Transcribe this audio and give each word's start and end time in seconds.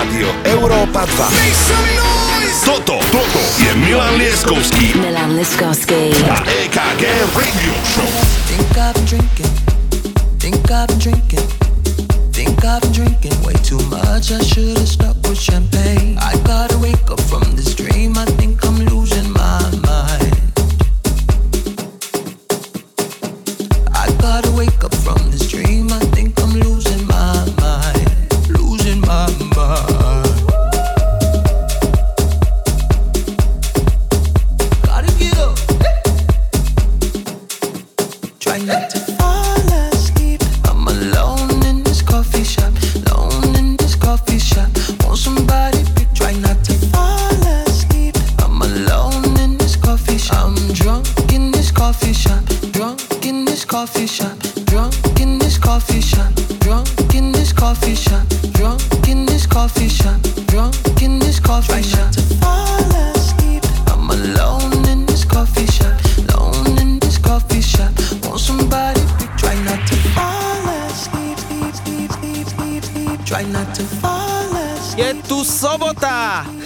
Radio 0.00 0.32
Europa 0.44 1.04
2. 1.04 1.28
Toto, 2.64 2.96
Toto 3.12 3.40
je 3.60 3.68
Milan 3.84 4.16
Lieskovský. 4.16 4.96
Milan 4.96 5.36
Lieskovský. 5.36 6.16
A 6.24 6.40
EKG 6.40 7.04
Radio 7.36 7.74
Show. 7.84 8.08
Think 8.48 8.80
I've 8.80 8.96
been 8.96 9.04
drinking, 9.04 9.52
think 10.40 10.70
I've 10.72 10.88
been 10.88 10.96
drinking, 11.04 11.44
think 12.32 12.64
I've 12.64 12.80
been 12.80 12.92
drinking 12.96 13.36
way 13.44 13.52
too 13.60 13.76
much. 13.92 14.32
I 14.32 14.40
should 14.40 14.80
have 14.80 14.88
stuck 14.88 15.20
with 15.28 15.36
champagne. 15.36 16.16
I 16.16 16.32
gotta 16.48 16.80
wake 16.80 17.04
up 17.12 17.20
from 17.28 17.44
this 17.52 17.76
dream. 17.76 18.16
I 18.16 18.24
think 18.40 18.64
I'm 18.64 18.80
losing 18.88 19.28
my 19.36 19.60
mind. 19.84 20.32
I 23.92 24.08
gotta 24.16 24.48
wake 24.56 24.80
up 24.80 24.96
from 25.04 25.20
this 25.28 25.44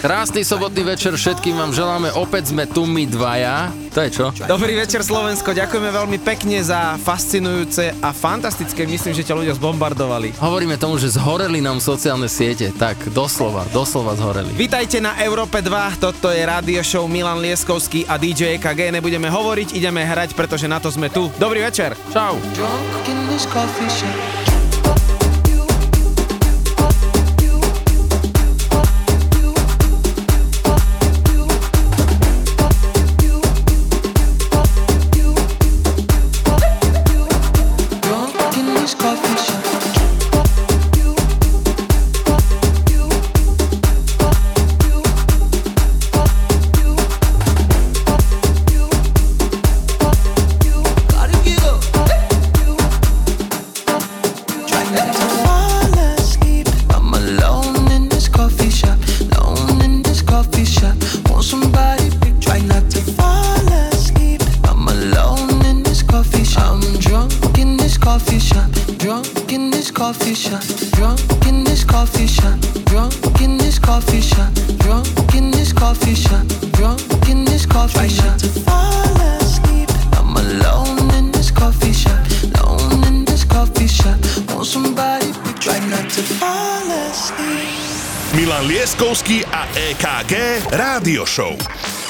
Krásny 0.05 0.45
sobotný 0.45 0.85
večer 0.85 1.17
všetkým 1.17 1.57
vám 1.57 1.73
želáme. 1.73 2.13
Opäť 2.13 2.53
sme 2.53 2.69
tu 2.69 2.85
my 2.85 3.09
dvaja. 3.09 3.73
To 3.89 4.05
je 4.05 4.13
čo? 4.13 4.29
Dobrý 4.45 4.77
večer 4.77 5.01
Slovensko, 5.01 5.49
ďakujeme 5.49 5.89
veľmi 5.89 6.21
pekne 6.21 6.61
za 6.61 6.93
fascinujúce 7.01 7.89
a 8.05 8.13
fantastické. 8.13 8.85
Myslím, 8.85 9.17
že 9.17 9.25
ťa 9.25 9.33
ľudia 9.33 9.57
zbombardovali. 9.57 10.37
Hovoríme 10.37 10.77
tomu, 10.77 11.01
že 11.01 11.09
zhoreli 11.09 11.57
nám 11.57 11.81
sociálne 11.81 12.29
siete. 12.29 12.69
Tak, 12.77 13.17
doslova, 13.17 13.65
doslova 13.73 14.13
zhoreli. 14.13 14.53
Vítajte 14.53 15.01
na 15.01 15.17
Európe 15.25 15.65
2, 15.65 15.97
toto 15.97 16.29
je 16.29 16.45
rádio 16.45 16.85
show 16.85 17.09
Milan 17.09 17.41
Lieskovský 17.41 18.05
a 18.05 18.21
DJ 18.21 18.61
EKG. 18.61 18.93
Nebudeme 18.93 19.33
hovoriť, 19.33 19.73
ideme 19.73 20.05
hrať, 20.05 20.37
pretože 20.37 20.69
na 20.69 20.77
to 20.77 20.93
sme 20.93 21.09
tu. 21.09 21.33
Dobrý 21.41 21.65
večer. 21.65 21.97
Čau. 22.13 22.37
Drunk 22.53 23.09
in 23.09 23.17
this 23.33 23.49
coffee 23.49 23.89
shop. 23.89 24.44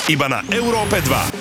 Iba 0.06 0.30
na 0.30 0.46
Európe 0.54 1.02
2. 1.02 1.35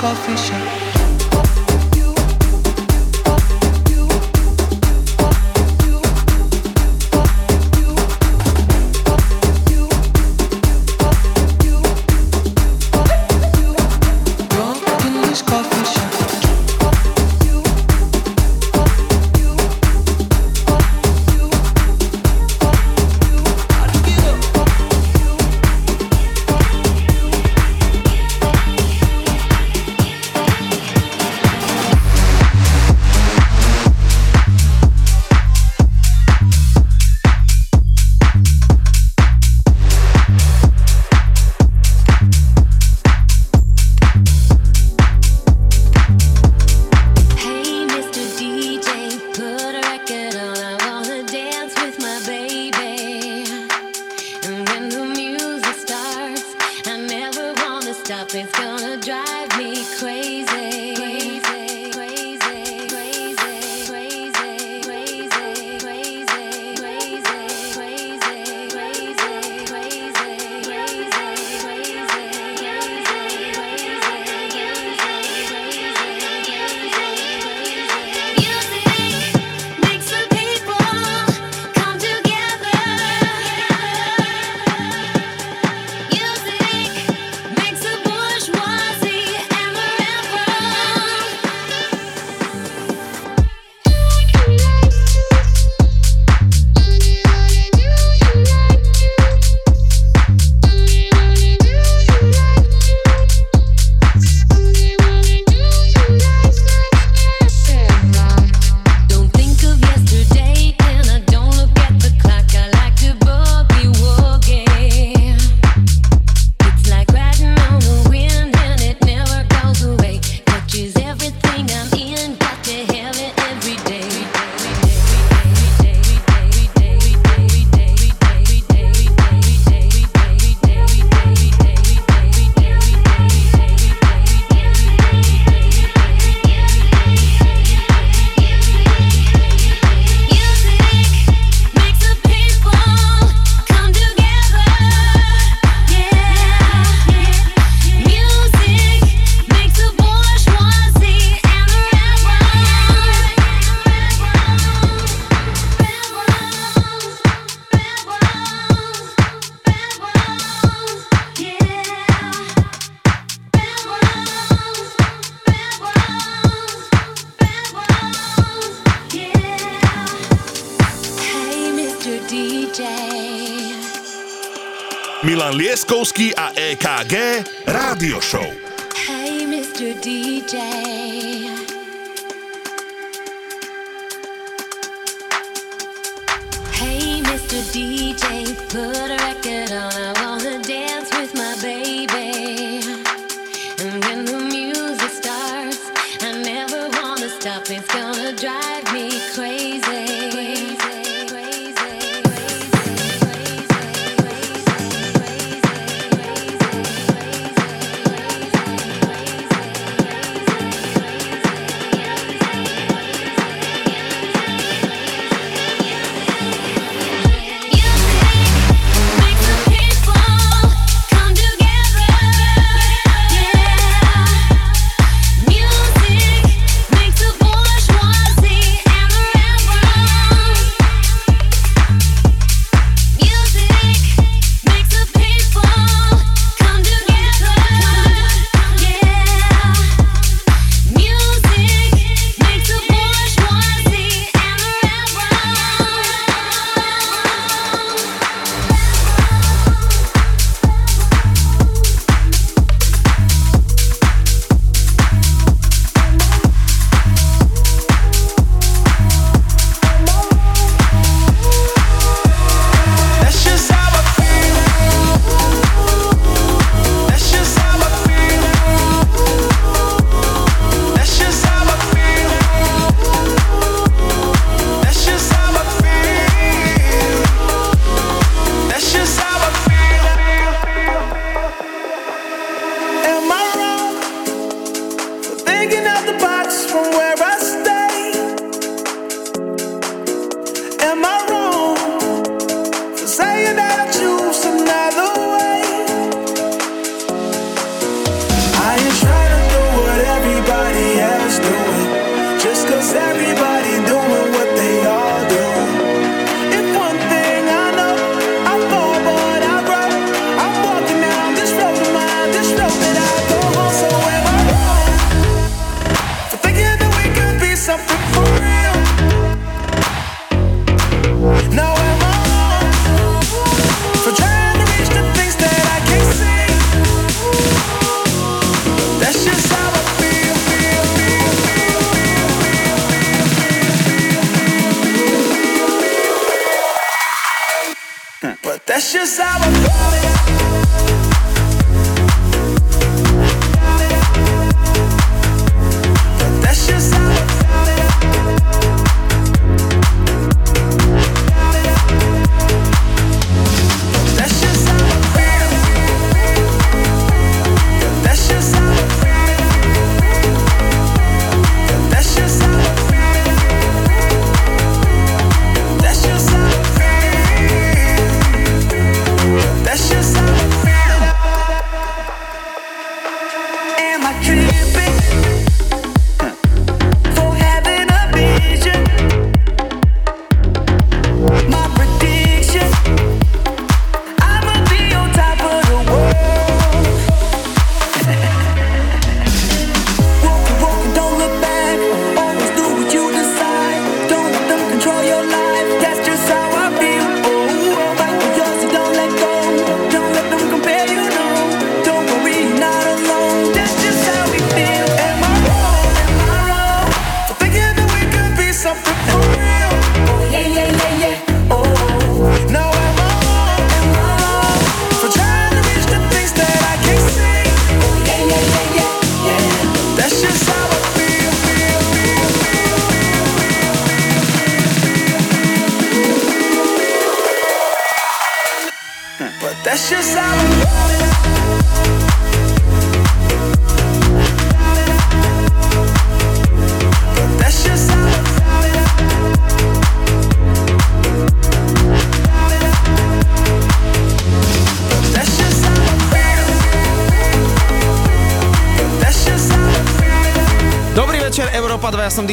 coffee 0.00 0.34
shop. 0.34 0.89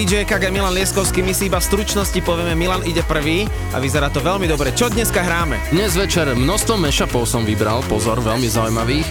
DJ 0.08 0.24
KG 0.24 0.56
Milan 0.56 0.72
Lieskovský, 0.72 1.20
my 1.20 1.36
si 1.36 1.52
iba 1.52 1.60
v 1.60 1.68
stručnosti 1.68 2.16
povieme, 2.24 2.56
Milan 2.56 2.80
ide 2.88 3.04
prvý 3.04 3.44
a 3.76 3.84
vyzerá 3.84 4.08
to 4.08 4.24
veľmi 4.24 4.48
dobre. 4.48 4.72
Čo 4.72 4.88
dneska 4.88 5.20
hráme? 5.20 5.60
Dnes 5.68 6.00
večer 6.00 6.32
množstvo 6.32 6.80
mashupov 6.80 7.28
som 7.28 7.44
vybral, 7.44 7.84
pozor, 7.92 8.24
veľmi 8.24 8.48
zaujímavých. 8.48 9.04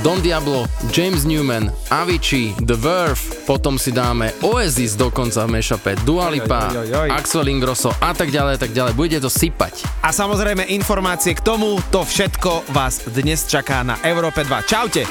Don 0.00 0.24
Diablo, 0.24 0.64
James 0.88 1.28
Newman, 1.28 1.68
Avicii, 1.92 2.56
The 2.64 2.80
Verve, 2.80 3.20
potom 3.44 3.76
si 3.76 3.92
dáme 3.92 4.32
Oasis 4.40 4.96
dokonca 4.96 5.44
v 5.44 5.60
mashupe, 5.60 5.92
Dua 6.08 6.32
Lipa, 6.32 6.72
Oj, 6.72 6.80
oj, 6.80 6.88
oj, 6.96 7.00
oj. 7.04 7.08
Axel 7.12 7.44
Ingrosso 7.52 7.92
a 8.00 8.16
tak 8.16 8.32
ďalej, 8.32 8.52
a 8.56 8.60
tak 8.64 8.72
ďalej. 8.72 8.96
Bude 8.96 9.20
to 9.20 9.28
sypať. 9.28 9.84
A 10.00 10.16
samozrejme 10.16 10.64
informácie 10.72 11.36
k 11.36 11.44
tomu, 11.44 11.76
to 11.92 12.08
všetko 12.08 12.72
vás 12.72 13.04
dnes 13.04 13.44
čaká 13.44 13.84
na 13.84 14.00
Európe 14.00 14.48
2. 14.48 14.64
Čaute! 14.64 15.04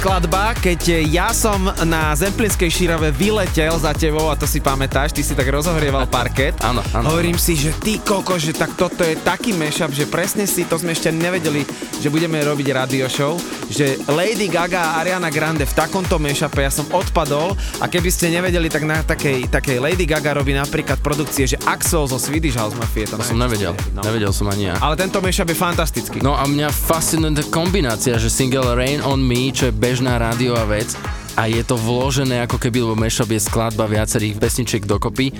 Skladba, 0.00 0.39
keď 0.60 1.08
ja 1.08 1.32
som 1.32 1.72
na 1.88 2.12
Zemplinskej 2.12 2.68
šírave 2.68 3.08
vyletel 3.16 3.72
za 3.80 3.96
tebou 3.96 4.28
a 4.28 4.36
to 4.36 4.44
si 4.44 4.60
pamätáš, 4.60 5.16
ty 5.16 5.24
si 5.24 5.32
tak 5.32 5.48
rozohrieval 5.48 6.04
parket. 6.04 6.52
Áno, 6.70 6.84
áno. 6.92 7.16
Hovorím 7.16 7.40
si, 7.40 7.56
že 7.56 7.72
ty 7.80 7.96
koko, 7.96 8.36
že 8.36 8.52
tak 8.52 8.76
toto 8.76 9.00
je 9.00 9.16
taký 9.16 9.56
mashup, 9.56 9.88
že 9.90 10.04
presne 10.04 10.44
si, 10.44 10.68
to 10.68 10.76
sme 10.76 10.92
ešte 10.92 11.08
nevedeli, 11.08 11.64
že 11.98 12.12
budeme 12.12 12.36
robiť 12.44 12.68
radio 12.76 13.08
show, 13.08 13.40
že 13.72 13.96
Lady 14.12 14.52
Gaga 14.52 14.92
a 14.92 15.02
Ariana 15.02 15.32
Grande 15.32 15.64
v 15.64 15.72
takomto 15.72 16.20
mashupe 16.20 16.60
ja 16.60 16.68
som 16.68 16.84
odpadol 16.92 17.56
a 17.80 17.88
keby 17.88 18.12
ste 18.12 18.28
nevedeli, 18.28 18.68
tak 18.68 18.84
na 18.84 19.00
takej, 19.00 19.48
takej 19.48 19.80
Lady 19.80 20.04
Gaga 20.04 20.36
robí 20.36 20.52
napríklad 20.52 21.00
produkcie, 21.00 21.48
že 21.48 21.56
Axel 21.64 22.04
zo 22.04 22.20
Swedish 22.20 22.60
House 22.60 22.76
Mafia. 22.76 23.08
To 23.08 23.16
som 23.24 23.40
nevedel. 23.40 23.72
No. 23.96 24.04
Nevedel 24.04 24.30
som 24.36 24.46
ani 24.52 24.68
ja. 24.68 24.76
Ale 24.78 25.00
tento 25.00 25.24
mashup 25.24 25.48
je 25.48 25.56
fantastický. 25.56 26.20
No 26.20 26.36
a 26.36 26.44
mňa 26.44 26.68
fascinuje 26.68 27.48
kombinácia, 27.48 28.20
že 28.20 28.28
single 28.28 28.76
Rain 28.76 29.00
on 29.00 29.24
Me, 29.24 29.48
čo 29.48 29.70
je 29.70 29.74
bežná 29.74 30.20
rádiová 30.50 30.66
vec 30.66 30.98
a 31.38 31.46
je 31.46 31.62
to 31.62 31.78
vložené 31.78 32.42
ako 32.42 32.58
keby, 32.58 32.82
lebo 32.82 32.98
mashup 32.98 33.30
je 33.30 33.38
skladba 33.38 33.86
viacerých 33.86 34.34
pesničiek 34.34 34.82
dokopy 34.82 35.30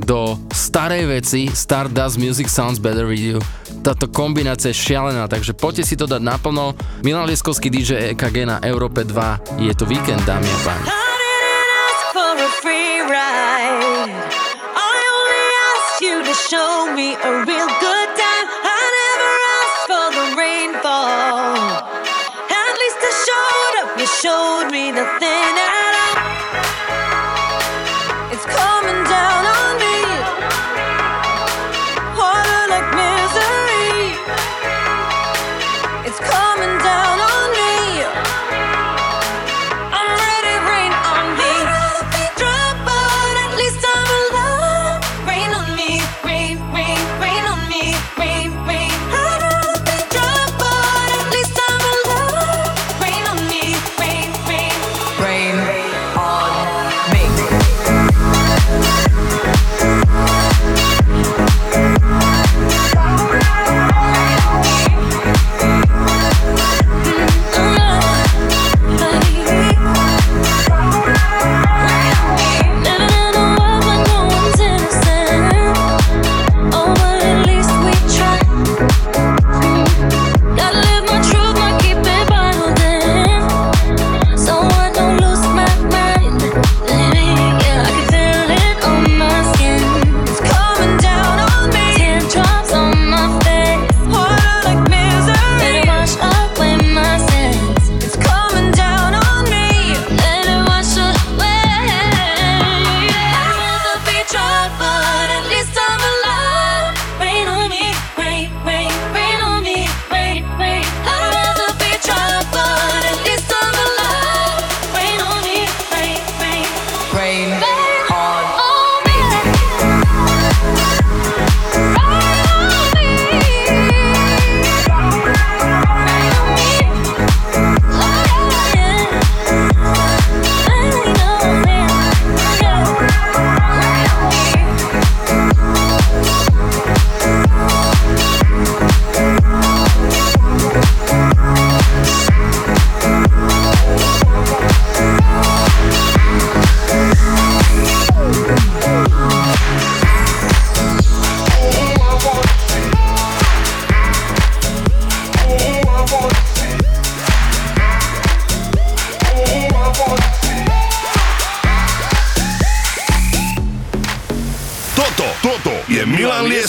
do 0.00 0.40
starej 0.56 1.04
veci 1.04 1.52
Star 1.52 1.92
Does 1.92 2.16
Music 2.16 2.48
Sounds 2.48 2.80
Better 2.80 3.04
With 3.04 3.20
You. 3.20 3.38
Táto 3.84 4.08
kombinácia 4.08 4.72
je 4.72 4.80
šialená, 4.80 5.28
takže 5.28 5.52
poďte 5.52 5.84
si 5.84 5.94
to 6.00 6.08
dať 6.08 6.24
naplno. 6.24 6.72
Milan 7.04 7.28
Lieskovský 7.28 7.68
DJ 7.68 8.16
EKG 8.16 8.48
na 8.48 8.56
Európe 8.64 9.04
2. 9.04 9.60
Je 9.60 9.76
to 9.76 9.84
víkend, 9.84 10.24
dámy 10.24 10.48
a 10.48 10.58
páni. 10.64 10.88
Show 16.34 16.92
me 16.92 17.14
a 17.14 17.46
real 17.46 17.70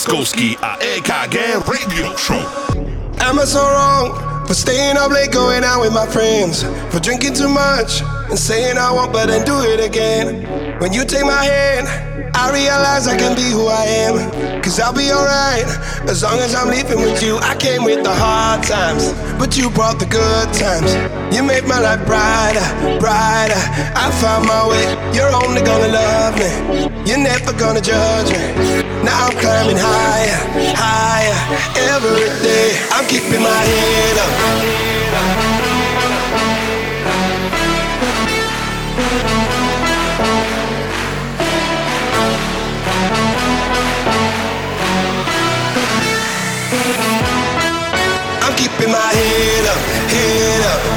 Lieskovský 0.06 0.54
a 0.62 0.78
EKG 0.78 1.66
Radio 1.66 2.14
Show. 2.14 2.38
Am 3.26 3.40
I 3.40 3.46
so 3.46 3.58
wrong 3.58 4.14
for 4.46 4.54
staying 4.54 4.98
up 4.98 5.10
late, 5.10 5.32
going 5.34 5.64
out 5.64 5.82
with 5.82 5.94
my 5.94 6.06
friends, 6.06 6.62
for 6.94 7.00
drinking 7.00 7.34
too 7.34 7.50
much 7.50 8.06
and 8.30 8.38
saying 8.38 8.78
I 8.78 8.92
won't, 8.92 9.12
but 9.12 9.34
then 9.34 9.44
do 9.46 9.58
it 9.66 9.82
again? 9.82 10.46
When 10.78 10.94
you 10.94 11.06
take 11.06 11.26
my 11.26 11.42
hand, 11.42 11.90
I 12.38 12.54
realize 12.54 13.08
I 13.08 13.18
can 13.18 13.36
be 13.36 13.50
who 13.50 13.66
I 13.66 13.86
am. 14.06 14.62
Cause 14.62 14.80
I'll 14.80 14.94
be 14.94 15.10
alright 15.10 15.66
as 16.06 16.22
long 16.22 16.38
as 16.38 16.54
I'm 16.54 16.70
leaving 16.70 17.02
with 17.02 17.24
you. 17.24 17.38
I 17.42 17.56
came 17.56 17.84
with 17.84 18.04
the 18.04 18.14
hard 18.14 18.62
times, 18.62 19.10
but 19.40 19.58
you 19.58 19.72
brought 19.72 19.98
the 19.98 20.06
good 20.06 20.54
times. 20.54 20.94
You 21.34 21.42
made 21.42 21.66
my 21.66 21.80
life 21.82 22.06
brighter, 22.06 22.62
brighter. 23.02 23.58
I 23.98 24.14
found 24.22 24.46
my 24.46 24.70
way. 24.70 24.86
You're 25.18 25.34
only 25.34 25.66
gonna 25.66 25.90
love 25.90 26.38
me. 26.38 26.95
You're 27.06 27.20
never 27.20 27.54
gonna 27.54 27.82
judge 27.82 28.32
me. 28.32 28.40
Now 29.04 29.28
I'm 29.28 29.38
climbing 29.38 29.78
higher, 29.78 30.40
higher 30.76 31.38
every 31.94 32.26
day. 32.42 32.82
I'm 32.92 33.06
keeping 33.08 33.44
my 33.44 33.62
head 33.62 34.18
up. 34.18 34.32
I'm 48.42 48.56
keeping 48.58 48.92
my 48.92 48.98
head 48.98 49.66
up, 49.68 49.78
head 50.10 50.90
up. 50.90 50.95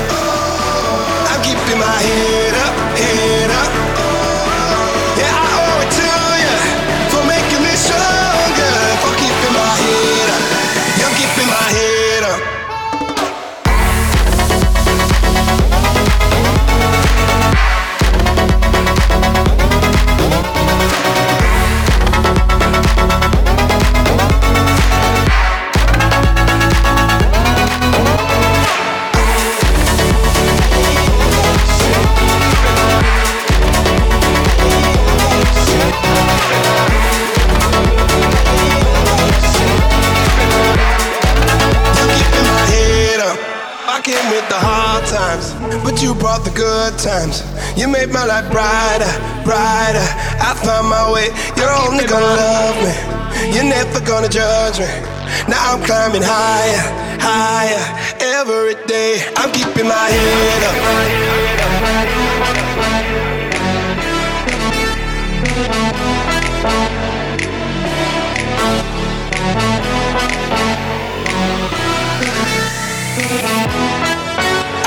Made 47.99 48.13
my 48.13 48.25
life 48.25 48.49
brighter, 48.53 49.11
brighter. 49.43 50.07
I 50.39 50.55
found 50.63 50.87
my 50.89 51.11
way. 51.11 51.29
You're 51.59 51.75
only 51.87 52.07
gonna 52.07 52.35
love 52.47 52.77
me. 52.87 52.95
You're 53.55 53.65
never 53.65 54.01
gonna 54.07 54.29
judge 54.29 54.79
me. 54.79 54.87
Now 55.49 55.75
I'm 55.75 55.83
climbing 55.83 56.23
higher, 56.23 56.85
higher 57.19 57.83
every 58.39 58.77
day. 58.87 59.25
I'm 59.37 59.51
keeping 59.53 59.89
my 59.89 60.09
head 60.15 60.63
up. 60.69 60.77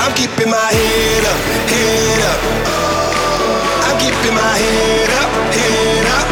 I'm 0.02 0.12
keeping 0.14 0.50
my 0.50 0.70
head 0.78 1.24
up, 1.32 1.40
head 1.68 2.20
up. 2.30 3.01
Keeping 4.02 4.34
my 4.34 4.56
head 4.58 5.10
up, 5.10 5.54
head 5.54 6.06
up. 6.06 6.31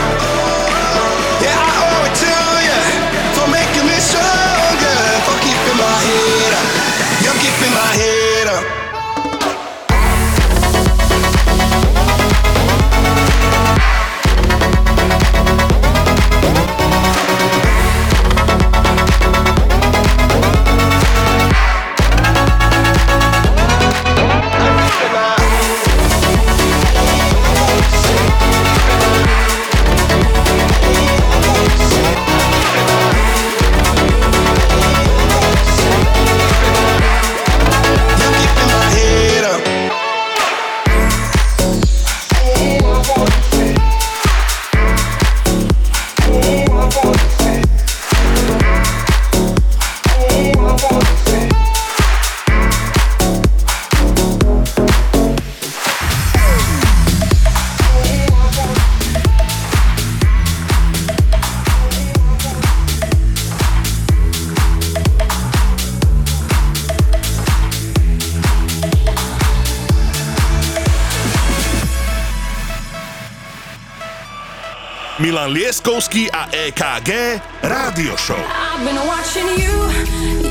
Leskovský 75.81 76.29
a 76.29 76.45
EKG 76.53 77.41
Rádio 77.65 78.13
Show. 78.13 78.37
I've 78.37 78.85
been 78.85 79.01
watching 79.09 79.49
you, 79.57 79.73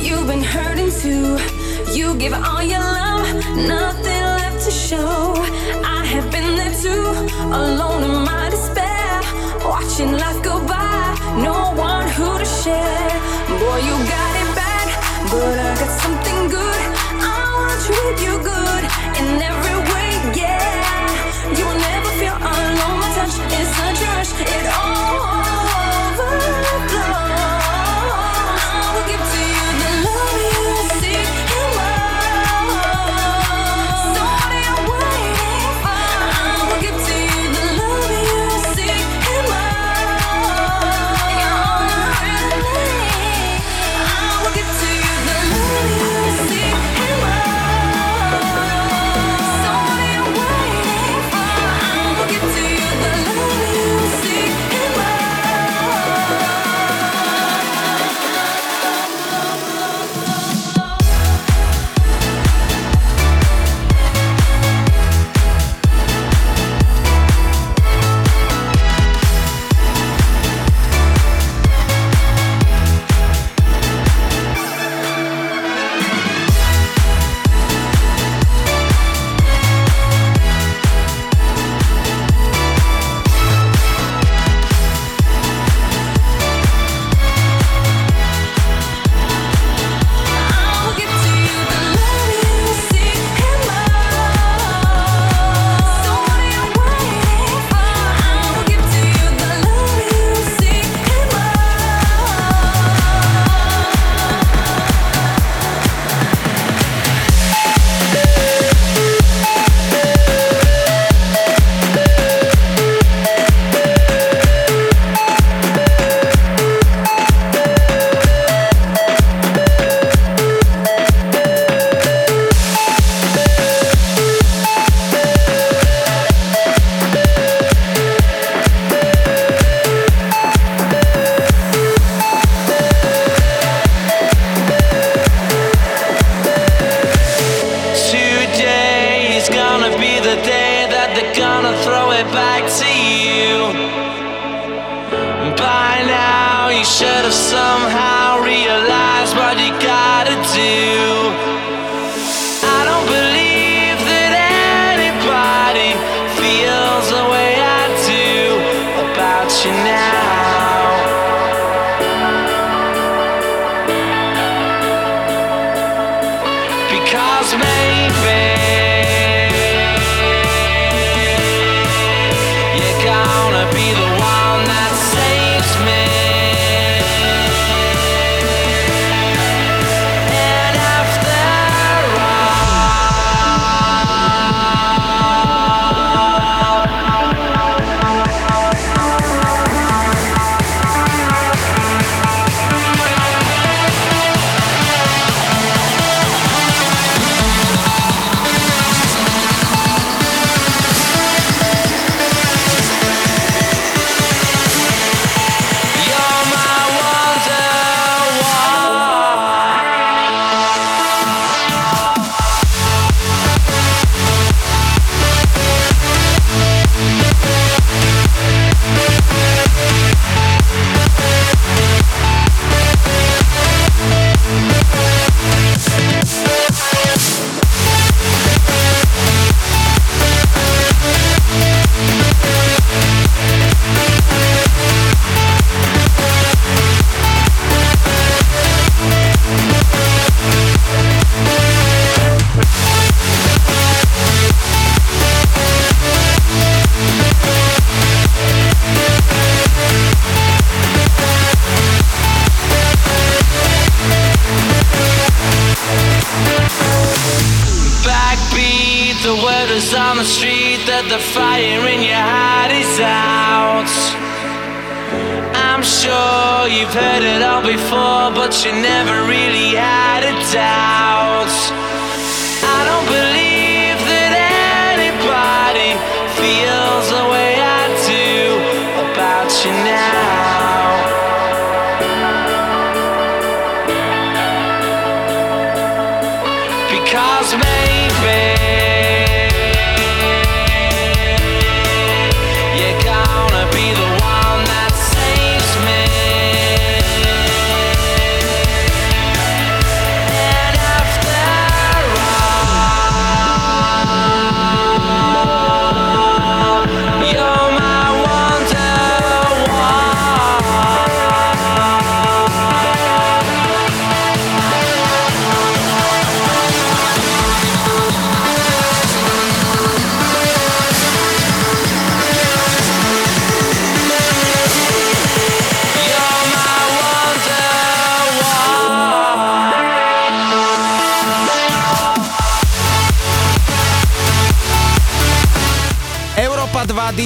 you've 0.02 0.26
been 0.26 0.42
hurting 0.42 0.90
too. 0.90 1.38
You 1.94 2.18
give 2.18 2.34
all 2.34 2.66
your 2.66 2.82
love, 2.82 3.30
nothing 3.70 4.24
left 4.42 4.66
to 4.66 4.74
show. 4.74 5.38
I 5.86 6.02
have 6.02 6.34
been 6.34 6.58
there 6.58 6.74
too, 6.74 7.14
alone 7.46 8.10
in 8.10 8.26
my 8.26 8.50
despair. 8.50 9.22
Watching 9.62 10.18
life 10.18 10.42
go 10.42 10.66
by, 10.66 11.14
no 11.38 11.78
one 11.78 12.10
who 12.18 12.26
to 12.42 12.50
share. 12.66 13.14
Boy, 13.62 13.86
you 13.86 13.96
got 14.10 14.34
it 14.34 14.50
bad, 14.58 14.88
but 15.30 15.62
I 15.62 15.78
got 15.78 15.94
something 16.02 16.42
good. 16.50 16.82
I 17.22 17.38
want 17.54 17.70
to 17.70 17.78
treat 17.86 18.18
you 18.26 18.34
good 18.42 18.84
in 19.22 19.38
every 19.46 19.78
way, 19.94 20.10
yeah. 20.42 20.69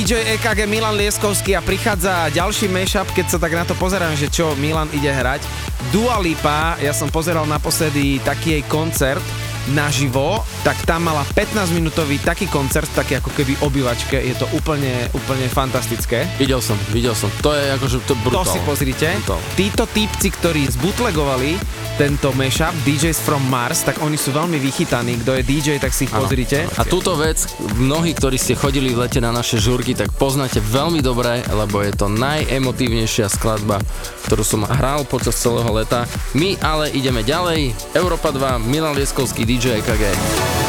DJ 0.03 0.35
EKG 0.35 0.67
Milan 0.67 0.99
Lieskovský 0.99 1.55
a 1.55 1.63
prichádza 1.63 2.27
ďalší 2.35 2.67
mashup, 2.67 3.07
keď 3.15 3.23
sa 3.23 3.37
tak 3.39 3.55
na 3.55 3.63
to 3.63 3.71
pozerám, 3.79 4.11
že 4.19 4.27
čo 4.27 4.51
Milan 4.59 4.91
ide 4.91 5.07
hrať. 5.07 5.39
Dua 5.95 6.19
Lipa, 6.19 6.75
ja 6.83 6.91
som 6.91 7.07
pozeral 7.07 7.47
naposledy 7.47 8.19
taký 8.19 8.59
jej 8.59 8.63
koncert, 8.67 9.23
naživo, 9.71 10.43
tak 10.67 10.75
tam 10.83 11.07
mala 11.07 11.23
15-minútový 11.31 12.19
taký 12.19 12.51
koncert, 12.51 12.91
taký 12.91 13.23
ako 13.23 13.31
keby 13.31 13.55
obyvačke, 13.63 14.19
je 14.19 14.35
to 14.35 14.47
úplne, 14.51 15.07
úplne 15.15 15.47
fantastické. 15.47 16.27
Videl 16.35 16.59
som, 16.59 16.75
videl 16.91 17.15
som. 17.15 17.31
To 17.39 17.55
je 17.55 17.71
akože, 17.79 18.03
to 18.03 18.13
brutál. 18.19 18.43
To 18.43 18.51
si 18.51 18.59
pozrite. 18.67 19.07
Brutál. 19.23 19.39
Títo 19.55 19.83
típci, 19.87 20.27
ktorí 20.33 20.67
zbutlegovali 20.67 21.55
tento 21.95 22.33
mashup, 22.33 22.73
DJs 22.83 23.21
from 23.21 23.45
Mars, 23.47 23.85
tak 23.85 24.01
oni 24.01 24.17
sú 24.17 24.33
veľmi 24.33 24.57
vychytaní. 24.57 25.21
Kto 25.21 25.37
je 25.37 25.43
DJ, 25.45 25.77
tak 25.77 25.93
si 25.93 26.09
ich 26.09 26.13
Áno. 26.13 26.25
pozrite. 26.25 26.65
A 26.75 26.83
túto 26.83 27.13
vec, 27.13 27.45
mnohí, 27.77 28.17
ktorí 28.17 28.35
ste 28.41 28.57
chodili 28.57 28.91
v 28.91 29.05
lete 29.05 29.21
na 29.21 29.29
naše 29.29 29.61
žurky, 29.61 29.93
tak 29.93 30.09
poznáte 30.17 30.57
veľmi 30.57 31.05
dobre, 31.05 31.45
lebo 31.53 31.85
je 31.85 31.93
to 31.93 32.09
najemotívnejšia 32.09 33.29
skladba, 33.29 33.77
ktorú 34.25 34.41
som 34.41 34.65
hral 34.65 35.05
počas 35.05 35.37
celého 35.37 35.69
leta. 35.69 36.09
My 36.33 36.57
ale 36.65 36.89
ideme 36.97 37.21
ďalej. 37.21 37.77
Európa 37.93 38.33
2, 38.33 38.57
Milan 38.65 38.97
Lieskovský, 38.97 39.45
DJ 39.53 39.83
E 39.83 40.62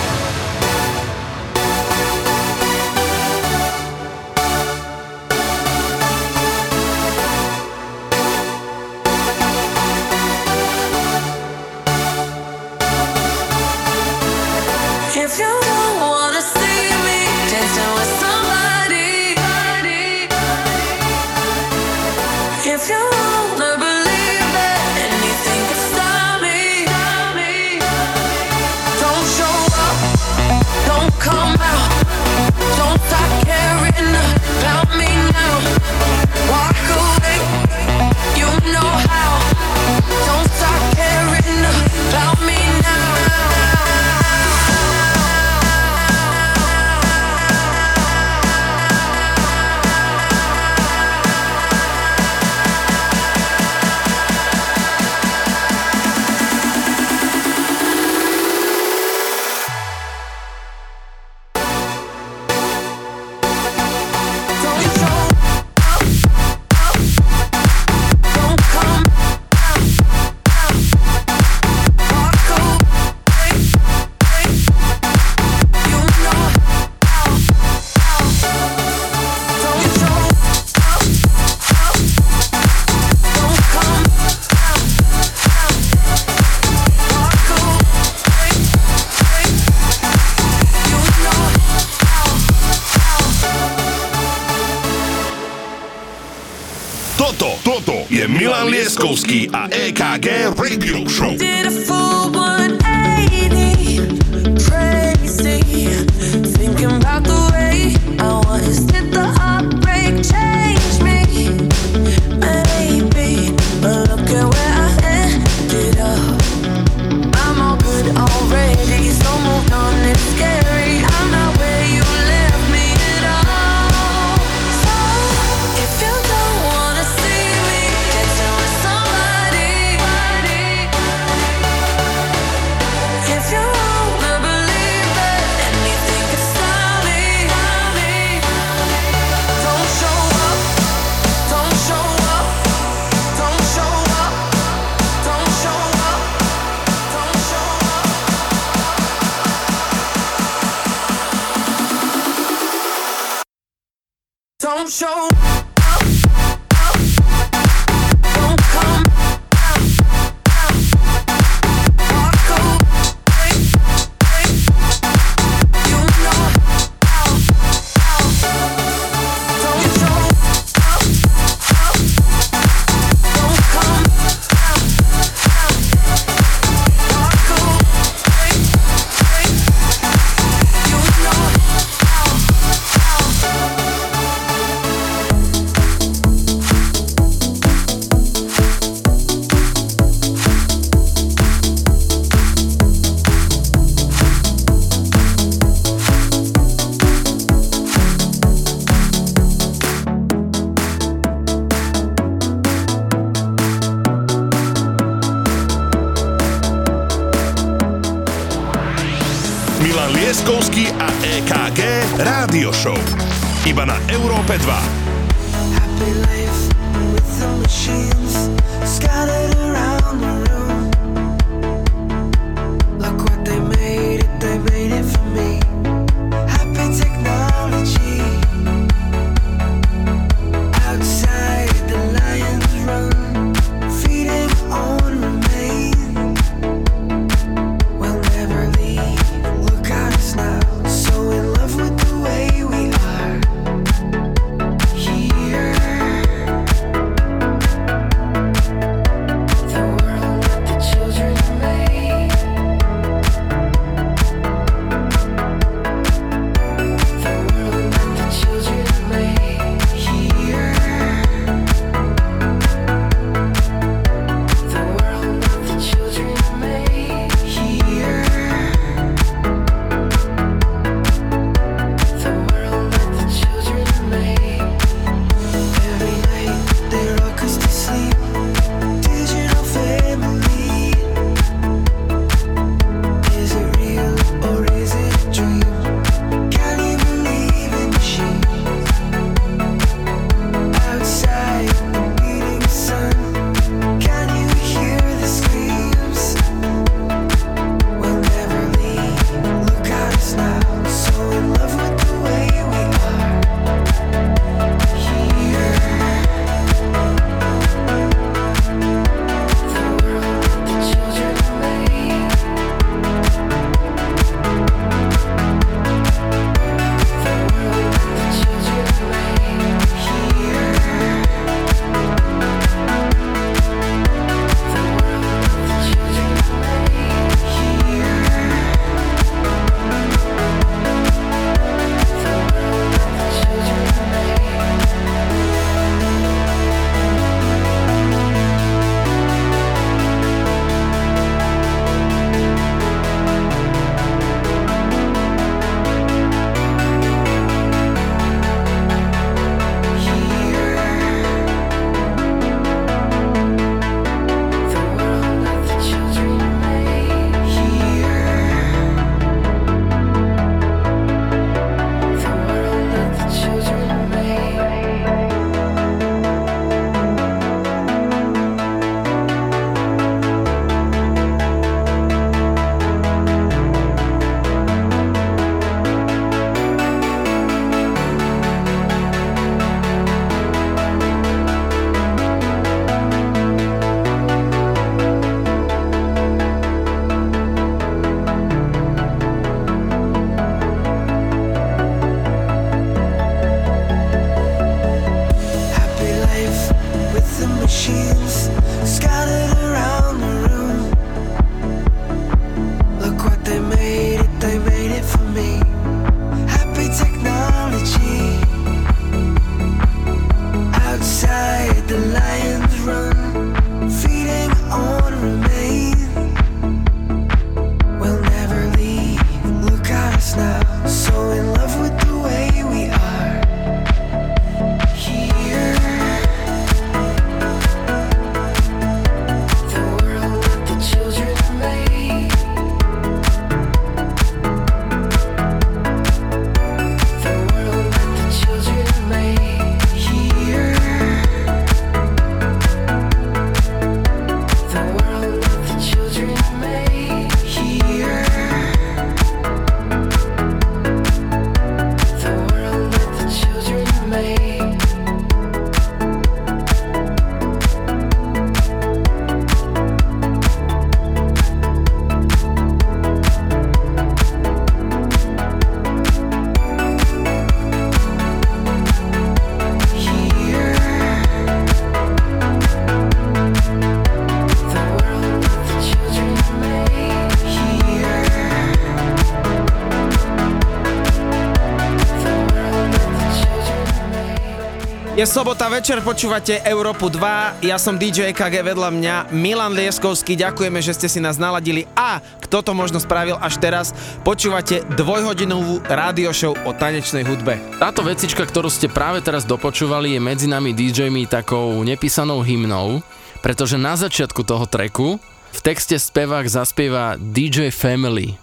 Je 485.15 485.23
sobota 485.31 485.71
večer, 485.71 486.03
počúvate 486.03 486.59
Európu 486.67 487.07
2, 487.07 487.63
ja 487.63 487.79
som 487.79 487.95
DJ 487.95 488.35
EKG 488.35 488.67
vedľa 488.67 488.91
mňa, 488.91 489.15
Milan 489.31 489.71
Lieskovský, 489.71 490.35
ďakujeme, 490.35 490.83
že 490.83 490.91
ste 490.91 491.07
si 491.07 491.23
nás 491.23 491.39
naladili 491.39 491.87
a 491.95 492.19
kto 492.43 492.67
to 492.67 492.75
možno 492.75 492.99
spravil 492.99 493.39
až 493.39 493.63
teraz, 493.63 493.95
počúvate 494.27 494.83
dvojhodinovú 494.99 495.87
rádio 495.87 496.35
show 496.35 496.59
o 496.67 496.75
tanečnej 496.75 497.23
hudbe. 497.23 497.63
Táto 497.79 498.03
vecička, 498.03 498.43
ktorú 498.43 498.67
ste 498.67 498.91
práve 498.91 499.23
teraz 499.23 499.47
dopočúvali, 499.47 500.19
je 500.19 500.21
medzi 500.21 500.51
nami 500.51 500.75
DJmi 500.75 501.31
takou 501.31 501.79
nepísanou 501.87 502.43
hymnou, 502.43 502.99
pretože 503.39 503.79
na 503.79 503.95
začiatku 503.95 504.43
toho 504.43 504.67
treku 504.67 505.23
v 505.55 505.61
texte 505.63 505.95
spevák 505.95 506.43
zaspieva 506.51 507.15
DJ 507.23 507.71
Family. 507.71 508.35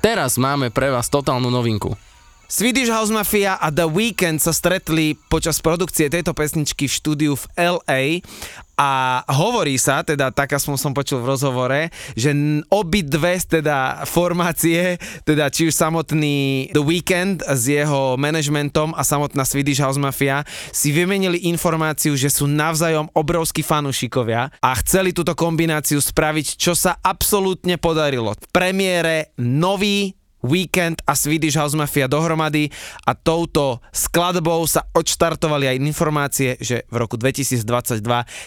Teraz 0.00 0.40
máme 0.40 0.72
pre 0.72 0.88
vás 0.88 1.12
totálnu 1.12 1.52
novinku. 1.52 2.00
Swedish 2.54 2.86
House 2.86 3.10
Mafia 3.10 3.58
a 3.58 3.74
The 3.74 3.82
Weeknd 3.82 4.38
sa 4.38 4.54
stretli 4.54 5.18
počas 5.26 5.58
produkcie 5.58 6.06
tejto 6.06 6.38
pesničky 6.38 6.86
v 6.86 6.94
štúdiu 6.94 7.32
v 7.34 7.44
LA 7.58 8.02
a 8.78 9.22
hovorí 9.26 9.74
sa, 9.74 10.06
teda 10.06 10.30
tak 10.30 10.54
aspoň 10.54 10.78
som 10.78 10.94
počul 10.94 11.18
v 11.18 11.34
rozhovore, 11.34 11.90
že 12.14 12.30
obidve 12.70 13.42
teda 13.42 14.06
formácie, 14.06 15.02
teda 15.26 15.50
či 15.50 15.66
už 15.66 15.74
samotný 15.74 16.70
The 16.70 16.78
Weeknd 16.78 17.42
s 17.42 17.66
jeho 17.66 18.14
manažmentom 18.14 18.94
a 18.94 19.02
samotná 19.02 19.42
Swedish 19.42 19.82
House 19.82 19.98
Mafia 19.98 20.46
si 20.70 20.94
vymenili 20.94 21.50
informáciu, 21.50 22.14
že 22.14 22.30
sú 22.30 22.46
navzájom 22.46 23.10
obrovskí 23.18 23.66
fanúšikovia 23.66 24.54
a 24.62 24.70
chceli 24.78 25.10
túto 25.10 25.34
kombináciu 25.34 25.98
spraviť, 25.98 26.54
čo 26.54 26.78
sa 26.78 27.02
absolútne 27.02 27.82
podarilo. 27.82 28.38
V 28.38 28.46
premiére 28.54 29.34
nový 29.42 30.14
Weekend 30.44 31.00
a 31.08 31.16
Swedish 31.16 31.56
House 31.56 31.72
Mafia 31.72 32.04
dohromady 32.04 32.68
a 33.08 33.16
touto 33.16 33.80
skladbou 33.88 34.68
sa 34.68 34.84
odštartovali 34.92 35.72
aj 35.72 35.76
informácie, 35.80 36.60
že 36.60 36.84
v 36.92 36.96
roku 37.00 37.16
2022 37.16 37.64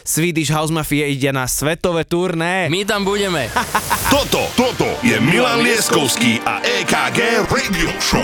Swedish 0.06 0.54
House 0.54 0.70
Mafia 0.70 1.10
ide 1.10 1.34
na 1.34 1.50
svetové 1.50 2.06
turné. 2.06 2.70
My 2.70 2.86
tam 2.86 3.02
budeme. 3.02 3.50
Toto, 4.14 4.48
toto 4.56 4.88
je 5.04 5.20
Milan 5.20 5.60
Lieskovský 5.66 6.40
a 6.48 6.64
EKG 6.64 7.44
Radio 7.52 7.92
Show. 8.00 8.24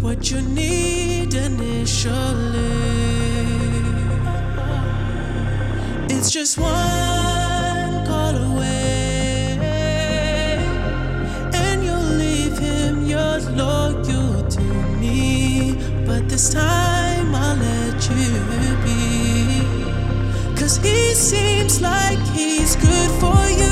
What 0.00 0.30
you 0.30 0.42
need 0.42 1.32
initially. 1.32 2.39
Just 6.30 6.58
one 6.58 8.06
call 8.06 8.36
away, 8.36 9.58
and 11.52 11.82
you'll 11.82 11.98
leave 11.98 12.56
him, 12.56 13.04
you're 13.04 13.40
loyal 13.56 14.46
to 14.48 14.60
me. 15.00 15.74
But 16.06 16.28
this 16.28 16.54
time 16.54 17.34
I'll 17.34 17.56
let 17.56 18.08
you 18.10 18.30
be. 18.84 19.64
Cause 20.56 20.76
he 20.76 21.14
seems 21.14 21.80
like 21.80 22.20
he's 22.28 22.76
good 22.76 23.10
for 23.18 23.50
you. 23.50 23.69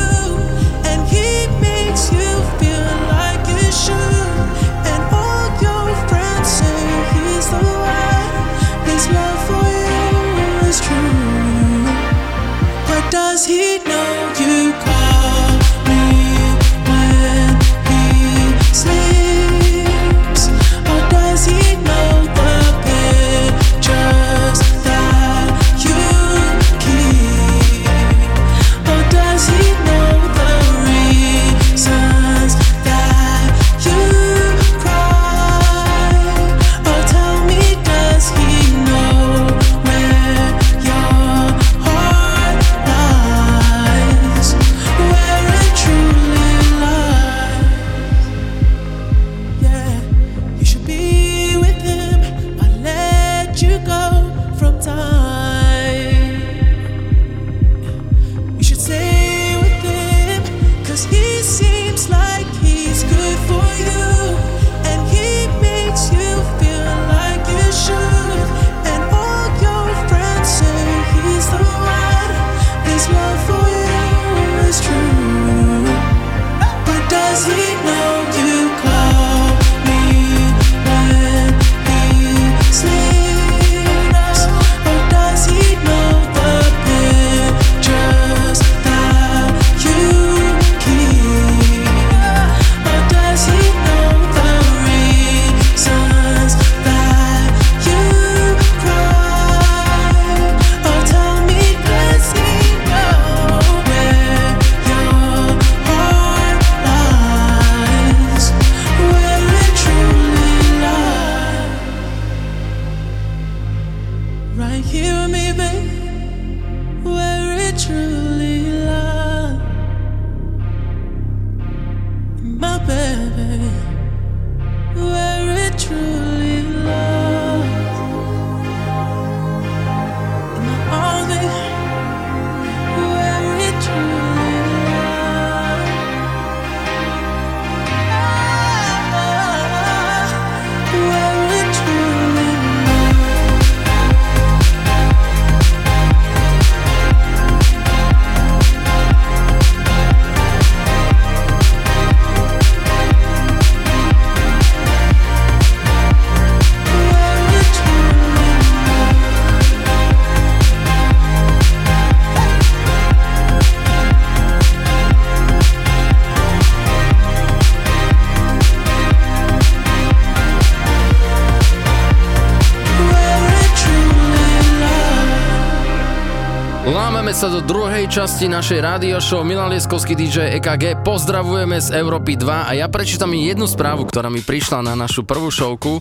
Časti 178.09 178.49
našej 178.49 178.81
rádio 178.81 179.21
show 179.21 179.45
Milan 179.45 179.69
Lieskovský 179.69 180.17
DJ 180.17 180.57
EKG. 180.57 181.05
Pozdravujeme 181.05 181.77
z 181.77 181.93
Európy 181.93 182.41
2 182.41 182.65
a 182.65 182.73
ja 182.73 182.89
prečítam 182.89 183.37
jednu 183.37 183.69
správu, 183.69 184.09
ktorá 184.09 184.33
mi 184.33 184.41
prišla 184.41 184.81
na 184.81 184.97
našu 184.97 185.29
prvú 185.29 185.53
showku. 185.53 186.01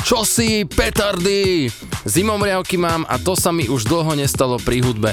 Čo 0.00 0.24
si, 0.24 0.64
petardy? 0.64 1.68
Zimomriavky 2.08 2.80
mám 2.80 3.04
a 3.04 3.20
to 3.20 3.36
sa 3.36 3.52
mi 3.52 3.68
už 3.68 3.84
dlho 3.84 4.16
nestalo 4.16 4.56
pri 4.56 4.80
hudbe. 4.80 5.12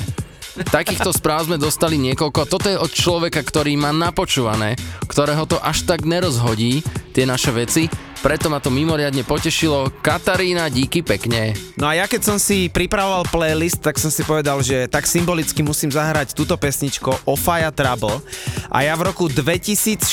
Takýchto 0.63 1.11
správ 1.11 1.51
sme 1.51 1.59
dostali 1.59 1.99
niekoľko. 1.99 2.47
Toto 2.47 2.71
je 2.71 2.79
od 2.79 2.87
človeka, 2.87 3.43
ktorý 3.43 3.75
má 3.75 3.91
napočúvané, 3.91 4.79
ktorého 5.11 5.43
to 5.43 5.59
až 5.59 5.83
tak 5.83 6.07
nerozhodí, 6.07 6.87
tie 7.11 7.27
naše 7.27 7.51
veci. 7.51 7.91
Preto 8.20 8.51
ma 8.51 8.59
to 8.59 8.67
mimoriadne 8.67 9.24
potešilo. 9.24 9.88
Katarína, 10.03 10.67
díky 10.67 10.99
pekne. 10.99 11.55
No 11.80 11.88
a 11.88 11.95
ja 11.95 12.03
keď 12.03 12.22
som 12.28 12.38
si 12.38 12.67
pripravoval 12.67 13.24
playlist, 13.32 13.80
tak 13.80 13.95
som 13.95 14.11
si 14.11 14.28
povedal, 14.28 14.59
že 14.59 14.91
tak 14.91 15.07
symbolicky 15.07 15.63
musím 15.63 15.88
zahrať 15.88 16.36
túto 16.36 16.59
pesničko 16.59 17.15
Ofaya 17.24 17.72
Trouble. 17.72 18.20
A 18.67 18.84
ja 18.84 18.91
v 18.99 19.07
roku 19.07 19.32
2016 19.32 20.03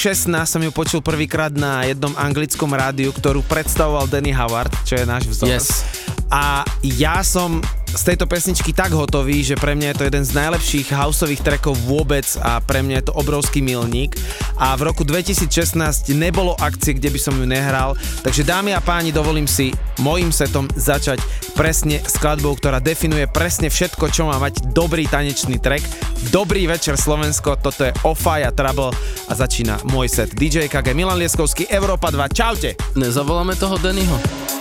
som 0.46 0.62
ju 0.62 0.70
počul 0.70 1.02
prvýkrát 1.02 1.50
na 1.50 1.82
jednom 1.82 2.14
anglickom 2.14 2.70
rádiu, 2.70 3.10
ktorú 3.10 3.42
predstavoval 3.42 4.06
Danny 4.06 4.30
Howard, 4.30 4.70
čo 4.86 4.94
je 4.94 5.04
náš 5.04 5.26
vzor. 5.26 5.50
Yes. 5.50 5.82
A 6.30 6.62
ja 6.82 7.26
som 7.26 7.58
z 7.96 8.12
tejto 8.12 8.28
pesničky 8.28 8.76
tak 8.76 8.92
hotový, 8.92 9.40
že 9.40 9.56
pre 9.56 9.72
mňa 9.72 9.92
je 9.92 9.96
to 9.96 10.06
jeden 10.12 10.24
z 10.24 10.36
najlepších 10.36 10.92
houseových 10.92 11.40
trackov 11.40 11.80
vôbec 11.88 12.28
a 12.44 12.60
pre 12.60 12.84
mňa 12.84 13.00
je 13.00 13.06
to 13.08 13.16
obrovský 13.16 13.64
milník. 13.64 14.12
A 14.60 14.76
v 14.76 14.92
roku 14.92 15.00
2016 15.00 16.12
nebolo 16.12 16.52
akcie, 16.60 16.92
kde 16.92 17.08
by 17.08 17.18
som 17.20 17.32
ju 17.40 17.48
nehral, 17.48 17.96
takže 18.20 18.44
dámy 18.44 18.76
a 18.76 18.84
páni, 18.84 19.16
dovolím 19.16 19.48
si 19.48 19.72
mojim 20.04 20.28
setom 20.28 20.68
začať 20.76 21.24
presne 21.56 22.04
skladbou, 22.04 22.52
ktorá 22.60 22.84
definuje 22.84 23.24
presne 23.32 23.72
všetko, 23.72 24.12
čo 24.12 24.28
má 24.28 24.36
mať 24.36 24.76
dobrý 24.76 25.08
tanečný 25.08 25.56
track. 25.56 25.80
Dobrý 26.28 26.68
večer 26.68 27.00
Slovensko, 27.00 27.56
toto 27.56 27.88
je 27.88 27.96
Ofaya 28.04 28.52
Trouble 28.52 28.92
a 29.28 29.32
začína 29.32 29.80
môj 29.88 30.12
set. 30.12 30.36
DJ 30.36 30.68
KG 30.68 30.92
Milan 30.92 31.16
Lieskovský, 31.16 31.64
Európa 31.72 32.12
2, 32.12 32.28
čaute! 32.28 32.76
Nezavoláme 32.92 33.56
toho 33.56 33.80
Dennyho? 33.80 34.55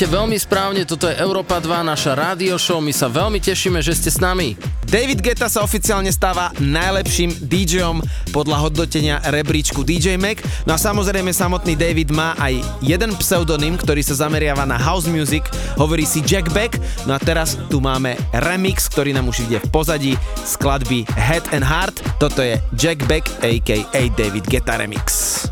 Hovoríte 0.00 0.16
veľmi 0.16 0.38
správne, 0.40 0.88
toto 0.88 1.12
je 1.12 1.20
Európa 1.20 1.60
2, 1.60 1.84
naša 1.84 2.16
rádio 2.16 2.56
show, 2.56 2.80
my 2.80 2.88
sa 2.88 3.12
veľmi 3.12 3.36
tešíme, 3.36 3.84
že 3.84 3.92
ste 3.92 4.08
s 4.08 4.16
nami. 4.16 4.56
David 4.88 5.20
Geta 5.20 5.44
sa 5.44 5.60
oficiálne 5.60 6.08
stáva 6.08 6.56
najlepším 6.56 7.36
DJom 7.44 8.00
podľa 8.32 8.64
hodnotenia 8.64 9.20
rebríčku 9.28 9.84
DJ 9.84 10.16
Mac. 10.16 10.40
No 10.64 10.72
a 10.72 10.80
samozrejme 10.80 11.28
samotný 11.36 11.76
David 11.76 12.16
má 12.16 12.32
aj 12.40 12.64
jeden 12.80 13.12
pseudonym, 13.20 13.76
ktorý 13.76 14.00
sa 14.00 14.24
zameriava 14.24 14.64
na 14.64 14.80
house 14.80 15.04
music, 15.04 15.44
hovorí 15.76 16.08
si 16.08 16.24
Jack 16.24 16.48
Beck. 16.56 16.80
No 17.04 17.12
a 17.12 17.20
teraz 17.20 17.60
tu 17.68 17.84
máme 17.84 18.16
remix, 18.32 18.88
ktorý 18.88 19.12
nám 19.12 19.28
už 19.28 19.52
ide 19.52 19.60
v 19.60 19.68
pozadí 19.68 20.16
skladby 20.48 21.04
Head 21.12 21.52
and 21.52 21.68
Heart. 21.68 22.00
Toto 22.16 22.40
je 22.40 22.56
Jack 22.72 23.04
Beck 23.04 23.28
aka 23.44 24.00
David 24.16 24.48
Geta 24.48 24.80
Remix. 24.80 25.44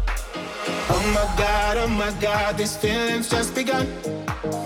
Oh 0.89 1.05
my 1.13 1.29
god, 1.37 1.85
oh 1.85 1.93
my 1.93 2.09
god, 2.17 2.57
this 2.57 2.81
feeling's 2.81 3.29
just 3.29 3.53
begun. 3.53 3.85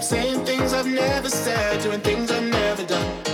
saying 0.03 0.44
things 0.44 0.72
I've 0.72 0.86
never 0.86 1.28
said, 1.28 1.80
doing 1.82 2.00
things 2.00 2.30
I've 2.30 2.42
never 2.42 2.84
done. 2.84 3.32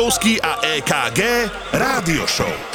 Milan 0.00 0.08
Lieskovský 0.08 0.40
a 0.40 0.64
EKG 0.64 1.20
Rádio 1.76 2.24
Show. 2.24 2.69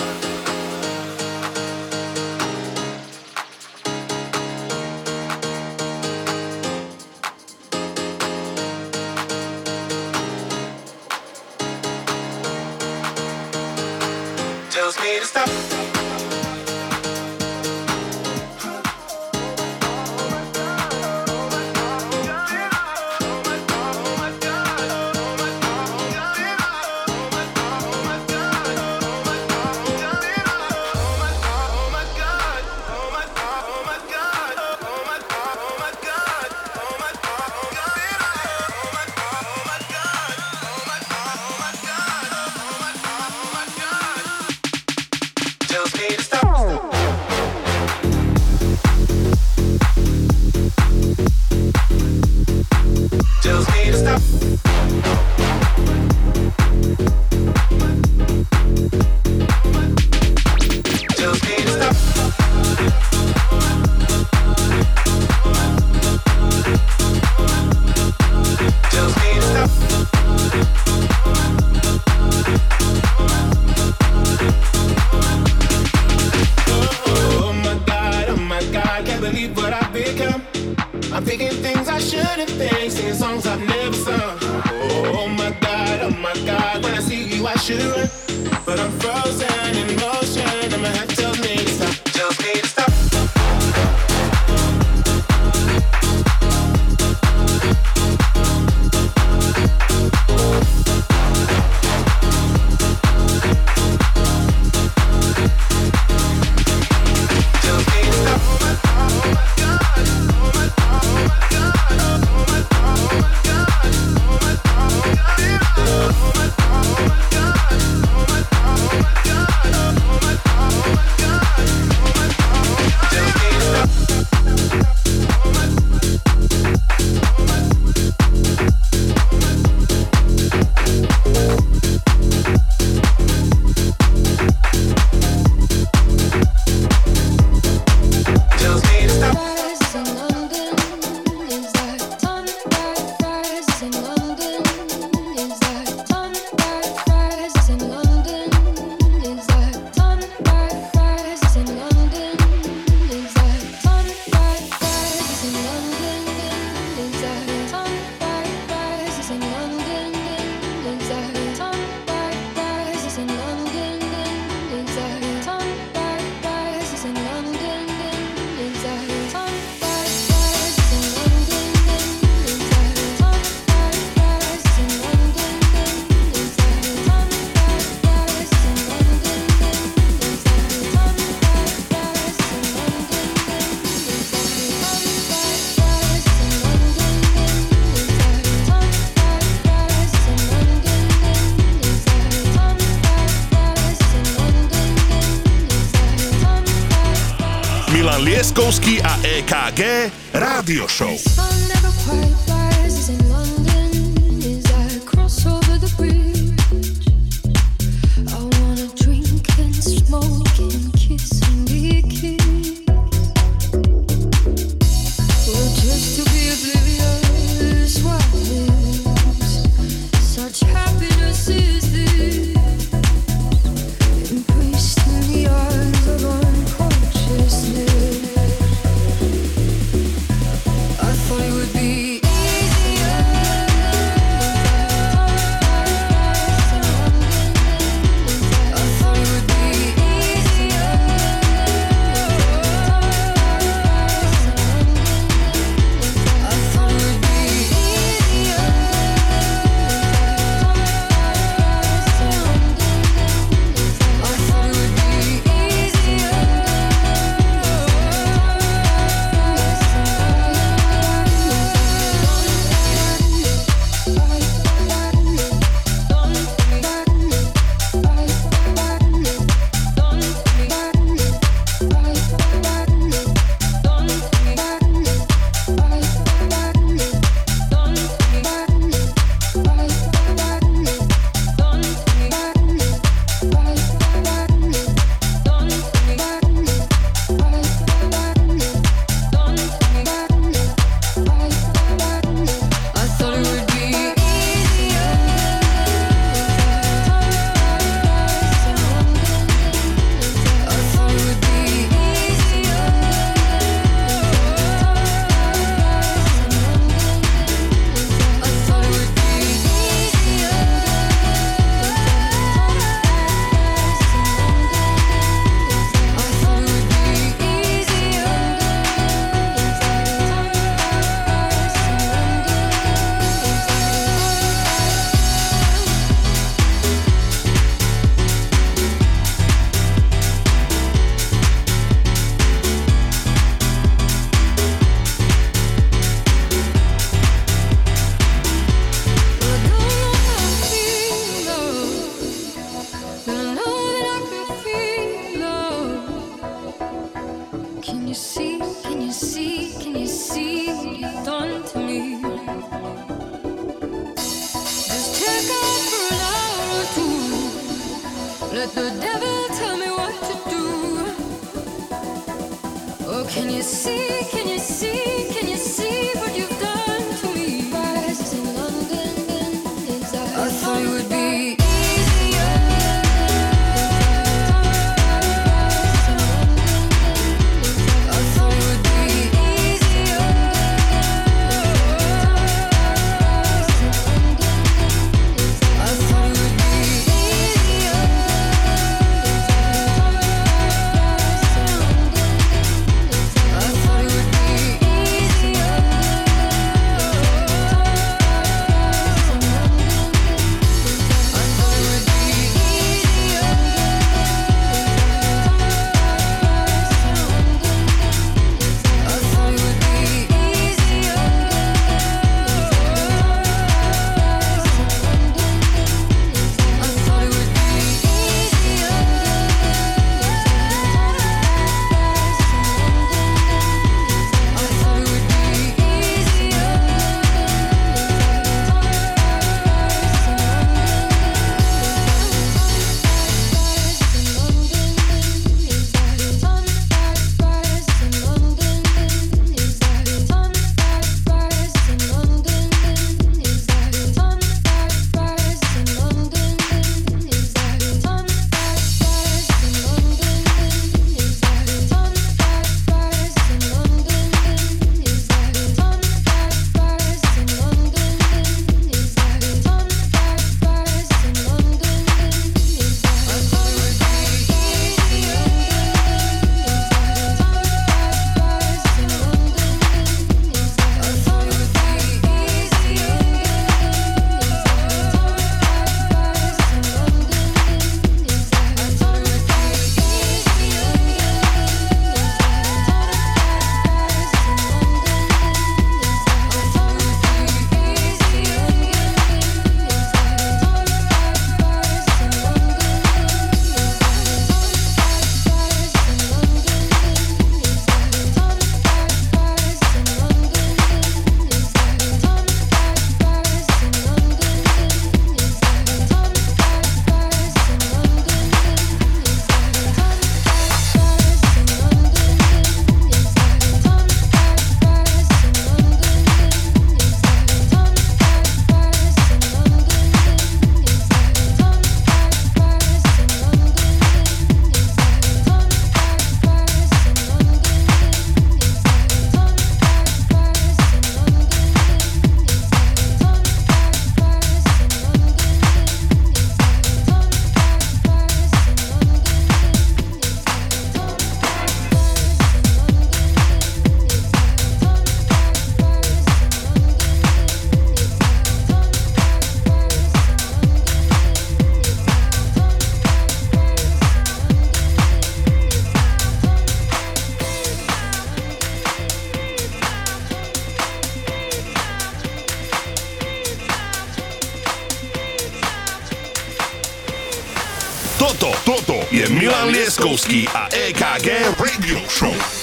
Show. 572.16 572.55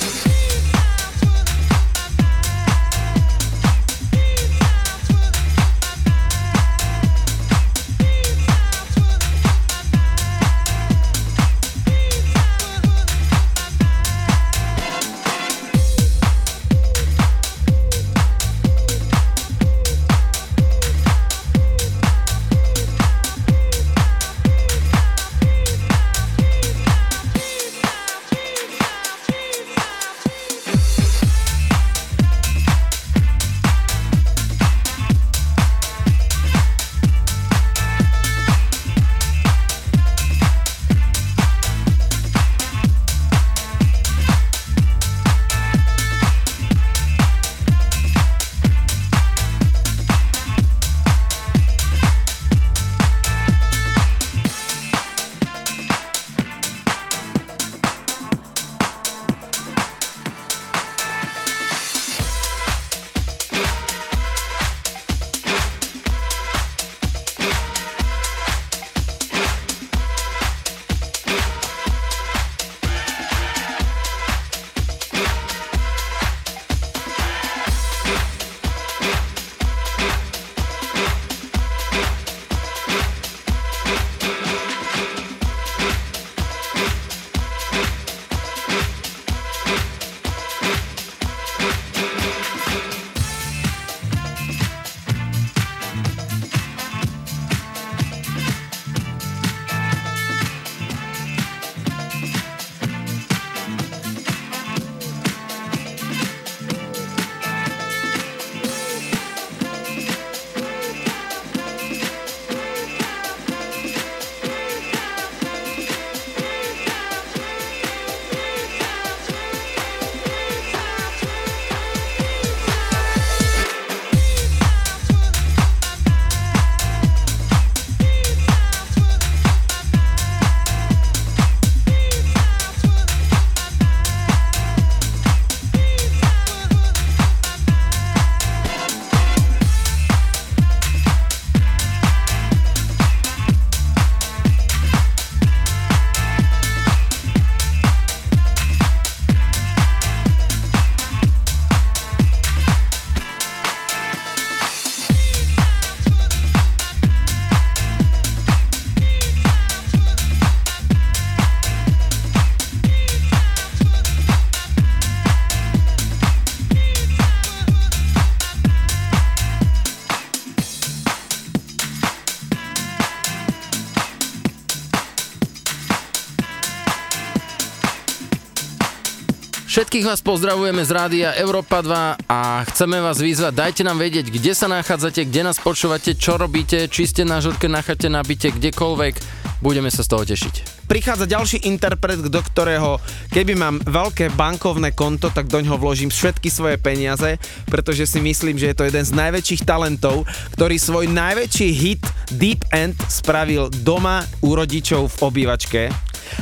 Všetkých 179.92 180.08
vás 180.08 180.24
pozdravujeme 180.24 180.88
z 180.88 180.92
rádia 180.96 181.36
Európa 181.36 181.84
2 181.84 182.24
a 182.24 182.64
chceme 182.64 183.04
vás 183.04 183.20
vyzvať, 183.20 183.52
dajte 183.52 183.82
nám 183.84 184.00
vedieť, 184.00 184.32
kde 184.32 184.56
sa 184.56 184.64
nachádzate, 184.64 185.28
kde 185.28 185.44
nás 185.44 185.60
počúvate, 185.60 186.16
čo 186.16 186.40
robíte, 186.40 186.88
či 186.88 187.04
ste 187.04 187.28
na 187.28 187.44
žurke, 187.44 187.68
na 187.68 187.84
chate, 187.84 188.08
na 188.08 188.24
byte, 188.24 188.56
kdekoľvek. 188.56 189.14
Budeme 189.60 189.92
sa 189.92 190.00
z 190.00 190.08
toho 190.08 190.24
tešiť. 190.24 190.88
Prichádza 190.88 191.28
ďalší 191.28 191.68
interpret, 191.68 192.24
do 192.24 192.40
ktorého 192.40 193.04
keby 193.36 193.52
mám 193.52 193.84
veľké 193.84 194.32
bankovné 194.32 194.96
konto, 194.96 195.28
tak 195.28 195.52
do 195.52 195.60
ňoho 195.60 195.76
vložím 195.76 196.08
všetky 196.08 196.48
svoje 196.48 196.80
peniaze, 196.80 197.36
pretože 197.68 198.08
si 198.08 198.24
myslím, 198.24 198.56
že 198.56 198.72
je 198.72 198.76
to 198.80 198.88
jeden 198.88 199.04
z 199.04 199.12
najväčších 199.12 199.68
talentov, 199.68 200.24
ktorý 200.56 200.80
svoj 200.80 201.04
najväčší 201.12 201.68
hit 201.68 202.00
Deep 202.32 202.64
End 202.72 202.96
spravil 203.12 203.68
doma 203.84 204.24
u 204.40 204.56
rodičov 204.56 205.20
v 205.20 205.28
obývačke. 205.28 205.92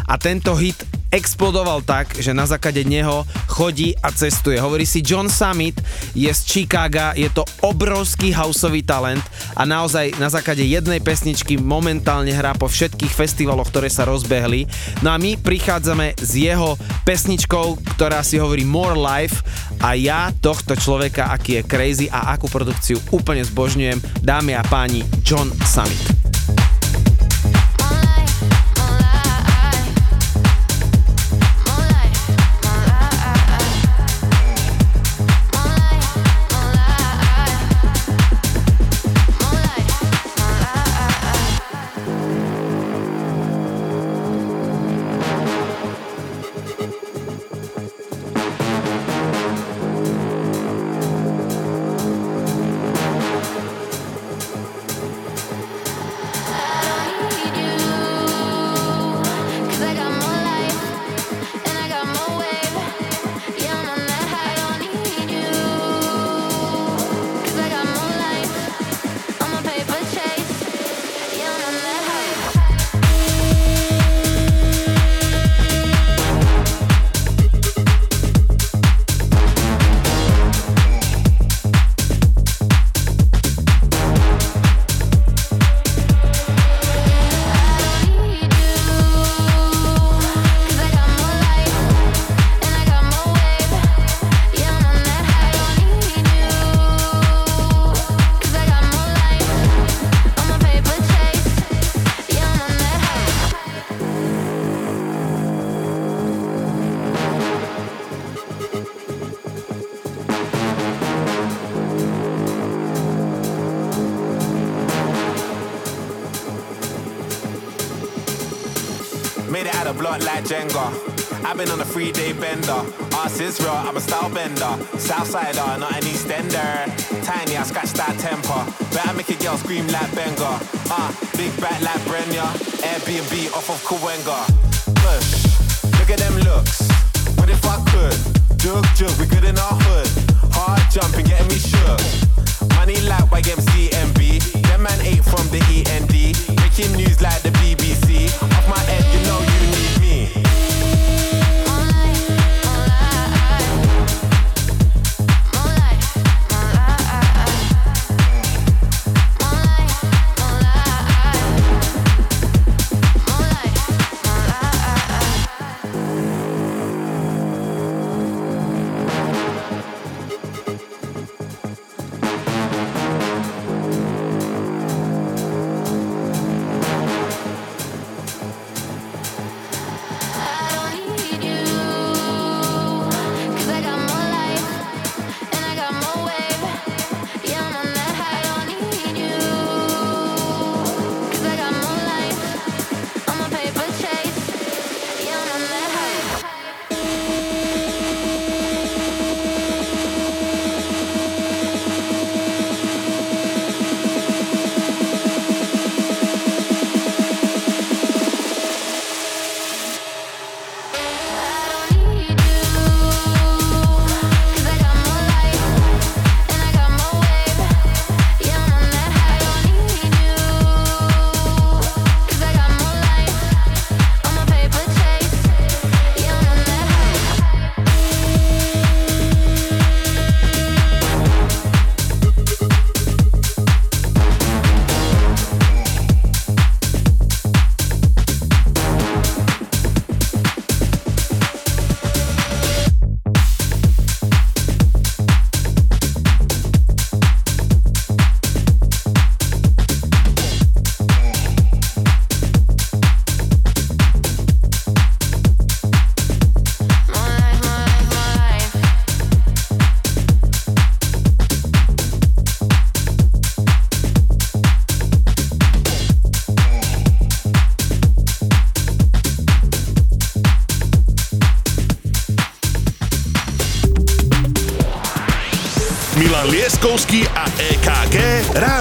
A 0.07 0.15
tento 0.23 0.55
hit 0.55 0.79
explodoval 1.11 1.83
tak, 1.83 2.17
že 2.23 2.31
na 2.31 2.47
základe 2.47 2.87
neho 2.87 3.27
chodí 3.51 3.93
a 3.99 4.15
cestuje. 4.15 4.57
Hovorí 4.63 4.87
si 4.87 5.03
John 5.03 5.27
Summit, 5.27 5.83
je 6.15 6.31
z 6.31 6.41
Chicaga, 6.47 7.13
je 7.19 7.27
to 7.35 7.43
obrovský 7.67 8.31
houseový 8.31 8.87
talent 8.87 9.23
a 9.59 9.67
naozaj 9.67 10.17
na 10.23 10.31
základe 10.31 10.63
jednej 10.63 11.03
pesničky 11.03 11.59
momentálne 11.59 12.31
hrá 12.31 12.55
po 12.55 12.71
všetkých 12.71 13.11
festivaloch, 13.11 13.69
ktoré 13.69 13.91
sa 13.91 14.07
rozbehli. 14.07 14.71
No 15.03 15.11
a 15.11 15.19
my 15.19 15.35
prichádzame 15.37 16.15
s 16.15 16.33
jeho 16.39 16.79
pesničkou, 17.03 17.99
ktorá 17.99 18.23
si 18.23 18.39
hovorí 18.39 18.63
More 18.63 18.97
Life 18.97 19.43
a 19.83 19.99
ja 19.99 20.31
tohto 20.39 20.79
človeka, 20.79 21.35
aký 21.35 21.61
je 21.61 21.67
crazy 21.67 22.07
a 22.07 22.33
akú 22.33 22.47
produkciu 22.47 23.03
úplne 23.11 23.43
zbožňujem, 23.43 24.23
dámy 24.23 24.55
a 24.55 24.63
páni, 24.63 25.03
John 25.27 25.51
Summit. 25.67 26.20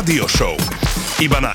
Rádio 0.10 0.28
Show. 0.28 0.58
Iba 1.22 1.38
na 1.38 1.54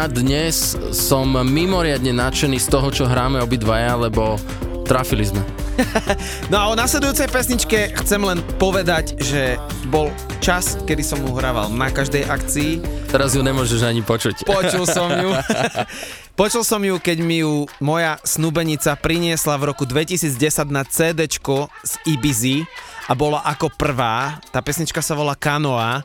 Ja 0.00 0.08
dnes 0.08 0.80
som 0.96 1.28
mimoriadne 1.28 2.16
nadšený 2.16 2.56
z 2.56 2.72
toho, 2.72 2.88
čo 2.88 3.04
hráme 3.04 3.36
obidvaja, 3.44 4.00
lebo 4.00 4.40
trafili 4.88 5.28
sme. 5.28 5.44
No 6.48 6.56
a 6.56 6.64
o 6.72 6.74
nasledujúcej 6.76 7.28
pesničke 7.28 7.92
chcem 8.00 8.24
len 8.24 8.40
povedať, 8.56 9.20
že 9.20 9.60
bol 9.92 10.08
čas, 10.40 10.80
kedy 10.88 11.04
som 11.04 11.20
mu 11.20 11.36
hrával 11.36 11.68
na 11.68 11.92
každej 11.92 12.24
akcii. 12.32 12.80
Teraz 13.12 13.36
ju 13.36 13.44
nemôžeš 13.44 13.84
ani 13.84 14.00
počuť. 14.00 14.40
Počul 14.48 14.88
som 14.88 15.12
ju. 15.12 15.36
Počul 16.40 16.64
som 16.64 16.80
ju, 16.80 16.96
keď 16.96 17.20
mi 17.20 17.44
ju 17.44 17.68
moja 17.84 18.16
snúbenica 18.24 18.96
priniesla 18.96 19.60
v 19.60 19.68
roku 19.68 19.84
2010 19.84 20.32
na 20.72 20.80
CD 20.88 21.28
z 21.28 21.92
Ibizy 22.08 22.64
a 23.04 23.12
bola 23.12 23.44
ako 23.44 23.68
prvá. 23.76 24.40
Tá 24.48 24.64
pesnička 24.64 25.04
sa 25.04 25.12
volá 25.12 25.36
Kanoa 25.36 26.00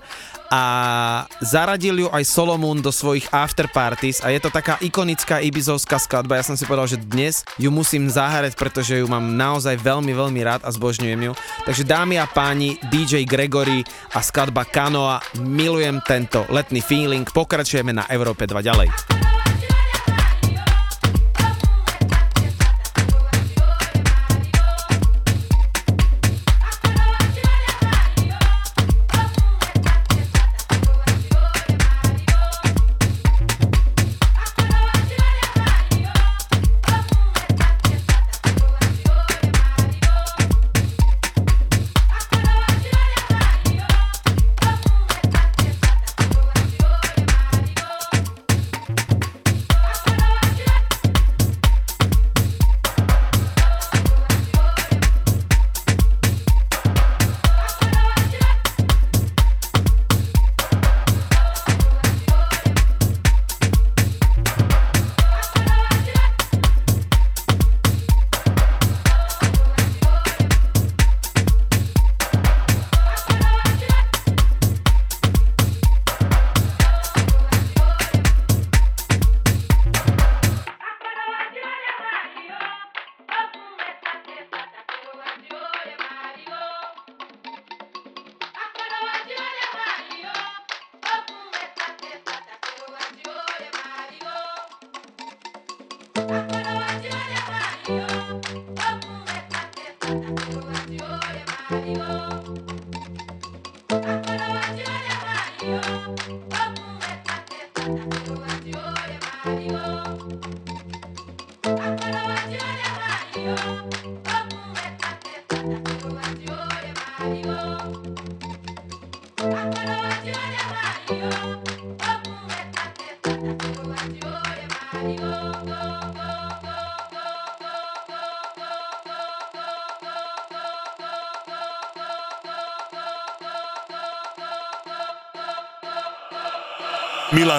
a 0.56 1.28
zaradil 1.44 2.00
ju 2.00 2.08
aj 2.08 2.24
Solomon 2.24 2.80
do 2.80 2.88
svojich 2.88 3.28
afterparties 3.28 4.24
a 4.24 4.32
je 4.32 4.40
to 4.40 4.48
taká 4.48 4.80
ikonická 4.80 5.44
ibizovská 5.44 6.00
skladba. 6.00 6.40
Ja 6.40 6.48
som 6.48 6.56
si 6.56 6.64
povedal, 6.64 6.88
že 6.88 7.04
dnes 7.04 7.44
ju 7.60 7.68
musím 7.68 8.08
zahrať, 8.08 8.56
pretože 8.56 8.96
ju 8.96 9.08
mám 9.12 9.36
naozaj 9.36 9.76
veľmi, 9.76 10.16
veľmi 10.16 10.40
rád 10.48 10.64
a 10.64 10.72
zbožňujem 10.72 11.22
ju. 11.28 11.34
Takže 11.68 11.84
dámy 11.84 12.16
a 12.24 12.26
páni, 12.32 12.80
DJ 12.88 13.28
Gregory 13.28 13.84
a 14.16 14.24
skladba 14.24 14.64
Kanoa, 14.64 15.20
milujem 15.44 16.00
tento 16.08 16.48
letný 16.48 16.80
feeling. 16.80 17.28
Pokračujeme 17.28 17.92
na 17.92 18.08
Európe 18.08 18.48
2 18.48 18.64
ďalej. 18.64 19.25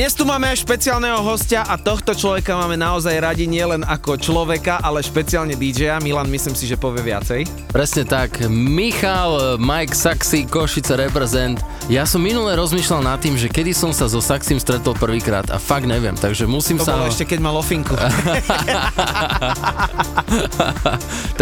Dnes 0.00 0.16
tu 0.16 0.24
máme 0.24 0.48
špeciálneho 0.56 1.20
hostia 1.20 1.60
a 1.60 1.76
tohto 1.76 2.16
človeka 2.16 2.56
máme 2.56 2.72
naozaj 2.72 3.20
radi 3.20 3.44
nielen 3.44 3.84
ako 3.84 4.16
človeka, 4.16 4.80
ale 4.80 5.04
špeciálne 5.04 5.52
DJ-a. 5.52 6.00
Milan, 6.00 6.24
myslím 6.32 6.56
si, 6.56 6.64
že 6.64 6.80
povie 6.80 7.04
viacej. 7.04 7.44
Presne 7.68 8.08
tak. 8.08 8.40
Michal, 8.48 9.60
Mike 9.60 9.92
Saxy, 9.92 10.48
Košice 10.48 10.96
reprezent. 10.96 11.60
Ja 11.92 12.08
som 12.08 12.24
minule 12.24 12.56
rozmýšľal 12.56 13.12
nad 13.12 13.20
tým, 13.20 13.36
že 13.36 13.52
kedy 13.52 13.76
som 13.76 13.92
sa 13.92 14.08
so 14.08 14.24
Saxym 14.24 14.56
stretol 14.56 14.96
prvýkrát 14.96 15.44
a 15.52 15.60
fakt 15.60 15.84
neviem, 15.84 16.16
takže 16.16 16.48
musím 16.48 16.80
To 16.80 16.88
sa... 16.88 16.96
bolo 16.96 17.12
ešte, 17.12 17.28
keď 17.28 17.38
mal 17.44 17.60
ofinku. 17.60 17.92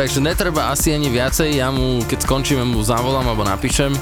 takže 0.02 0.18
netreba 0.18 0.74
asi 0.74 0.90
ani 0.90 1.06
viacej, 1.14 1.62
ja 1.62 1.70
mu, 1.70 2.02
keď 2.10 2.26
skončíme, 2.26 2.66
mu 2.66 2.82
zavolám 2.82 3.22
alebo 3.22 3.46
napíšem, 3.46 3.94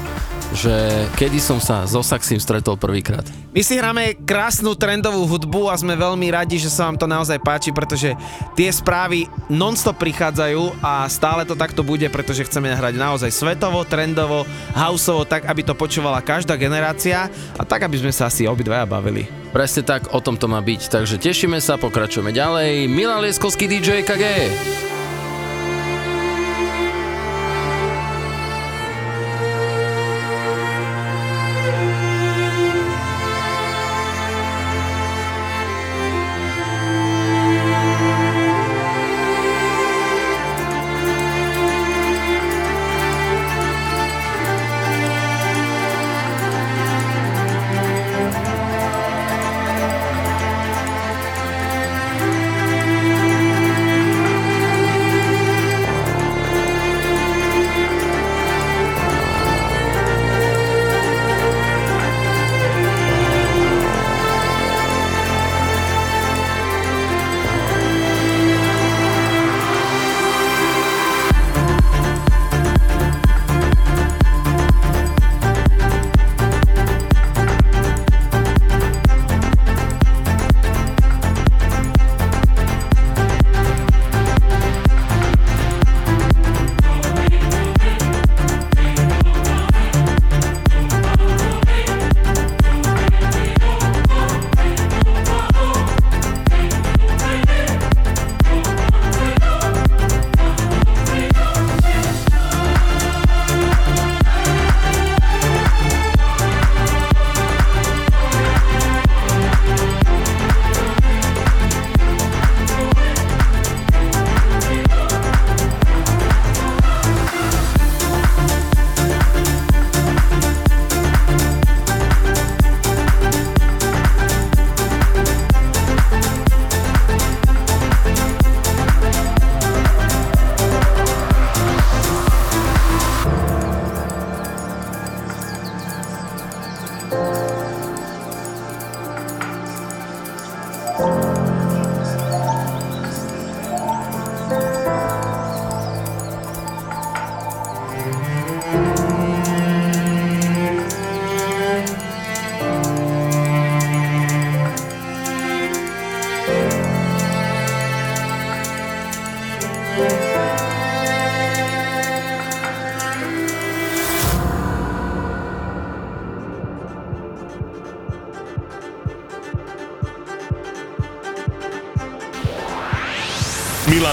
že 0.57 1.05
kedy 1.13 1.37
som 1.37 1.61
sa 1.61 1.85
so 1.85 2.01
Saxym 2.01 2.41
stretol 2.41 2.73
prvýkrát. 2.73 3.36
My 3.55 3.63
si 3.63 3.79
hráme 3.79 4.19
krásnu 4.27 4.75
trendovú 4.75 5.23
hudbu 5.23 5.71
a 5.71 5.79
sme 5.79 5.95
veľmi 5.95 6.27
radi, 6.35 6.59
že 6.59 6.67
sa 6.67 6.83
vám 6.91 6.99
to 6.99 7.07
naozaj 7.07 7.39
páči, 7.39 7.71
pretože 7.71 8.11
tie 8.59 8.67
správy 8.67 9.31
non-stop 9.47 9.95
prichádzajú 9.95 10.83
a 10.83 11.07
stále 11.07 11.47
to 11.47 11.55
takto 11.55 11.79
bude, 11.79 12.03
pretože 12.11 12.43
chceme 12.43 12.67
hrať 12.75 12.99
naozaj 12.99 13.31
svetovo, 13.31 13.87
trendovo, 13.87 14.43
houseovo, 14.75 15.23
tak 15.23 15.47
aby 15.47 15.63
to 15.63 15.79
počúvala 15.79 16.19
každá 16.19 16.59
generácia 16.59 17.31
a 17.55 17.63
tak, 17.63 17.87
aby 17.87 18.03
sme 18.03 18.11
sa 18.11 18.27
asi 18.27 18.43
obidvaja 18.43 18.83
bavili. 18.83 19.25
Presne 19.55 19.87
tak, 19.87 20.11
o 20.11 20.19
tom 20.19 20.35
to 20.35 20.51
má 20.51 20.59
byť, 20.59 20.91
takže 20.91 21.15
tešíme 21.15 21.63
sa, 21.63 21.79
pokračujeme 21.79 22.35
ďalej. 22.35 22.91
Milan 22.91 23.23
Lieskovský 23.23 23.71
DJ 23.71 24.03
KG. 24.03 24.51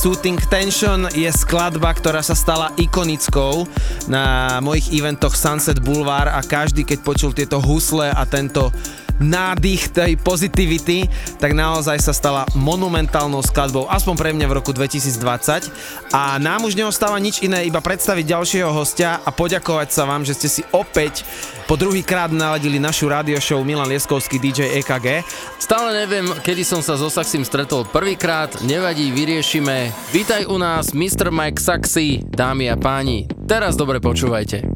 Soothing 0.00 0.40
Tension 0.48 1.12
je 1.12 1.28
skladba, 1.28 1.92
ktorá 1.92 2.24
sa 2.24 2.32
stala 2.32 2.72
ikonickou 2.80 3.68
na 4.08 4.56
mojich 4.64 4.96
eventoch 4.96 5.36
Sunset 5.36 5.76
Boulevard 5.84 6.32
a 6.32 6.40
každý, 6.40 6.88
keď 6.88 7.04
počul 7.04 7.36
tieto 7.36 7.60
husle 7.60 8.08
a 8.08 8.24
tento 8.24 8.72
nádych 9.20 9.92
tej 9.92 10.16
pozitivity, 10.16 11.04
tak 11.36 11.52
naozaj 11.52 12.00
sa 12.00 12.16
stala 12.16 12.48
monumentálnou 12.56 13.44
skladbou, 13.44 13.84
aspoň 13.92 14.14
pre 14.16 14.32
mňa 14.32 14.48
v 14.48 14.56
roku 14.56 14.72
2020. 14.72 15.68
A 16.16 16.40
nám 16.40 16.64
už 16.64 16.80
neostáva 16.80 17.20
nič 17.20 17.44
iné, 17.44 17.68
iba 17.68 17.84
predstaviť 17.84 18.24
ďalšieho 18.24 18.72
hostia 18.72 19.20
a 19.20 19.28
poďakovať 19.28 19.92
sa 19.92 20.08
vám, 20.08 20.24
že 20.24 20.32
ste 20.32 20.48
si 20.48 20.62
opäť 20.72 21.28
po 21.68 21.76
druhý 21.78 22.02
krát 22.02 22.34
naladili 22.34 22.82
našu 22.82 23.06
radio 23.06 23.38
show 23.38 23.60
Milan 23.62 23.86
Lieskovský 23.86 24.40
DJ 24.40 24.80
EKG 24.82 25.22
Stále 25.70 26.02
neviem, 26.02 26.26
kedy 26.42 26.66
som 26.66 26.82
sa 26.82 26.98
so 26.98 27.06
Saxim 27.06 27.46
stretol 27.46 27.86
prvýkrát, 27.86 28.50
nevadí, 28.66 29.14
vyriešime. 29.14 29.94
Vítaj 30.10 30.50
u 30.50 30.58
nás, 30.58 30.90
Mr. 30.90 31.30
Mike 31.30 31.62
Saxy, 31.62 32.26
dámy 32.26 32.66
a 32.66 32.74
páni. 32.74 33.30
Teraz 33.46 33.78
dobre 33.78 34.02
počúvajte. 34.02 34.66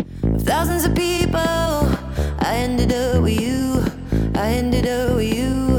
Thousands 0.47 0.87
of 0.87 0.95
people, 0.95 1.91
I 2.39 2.63
ended 2.63 2.95
up 2.95 3.27
with 3.27 3.43
you, 3.43 3.83
I 4.39 4.55
ended 4.55 4.87
up 4.87 5.19
with 5.19 5.35
you. 5.35 5.74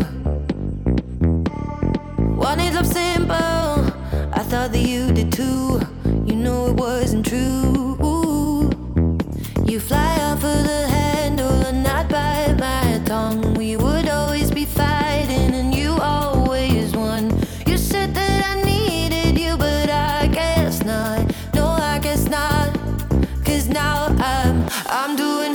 now 23.70 24.08
I'm 24.20 24.68
I'm 24.88 25.16
doing 25.16 25.55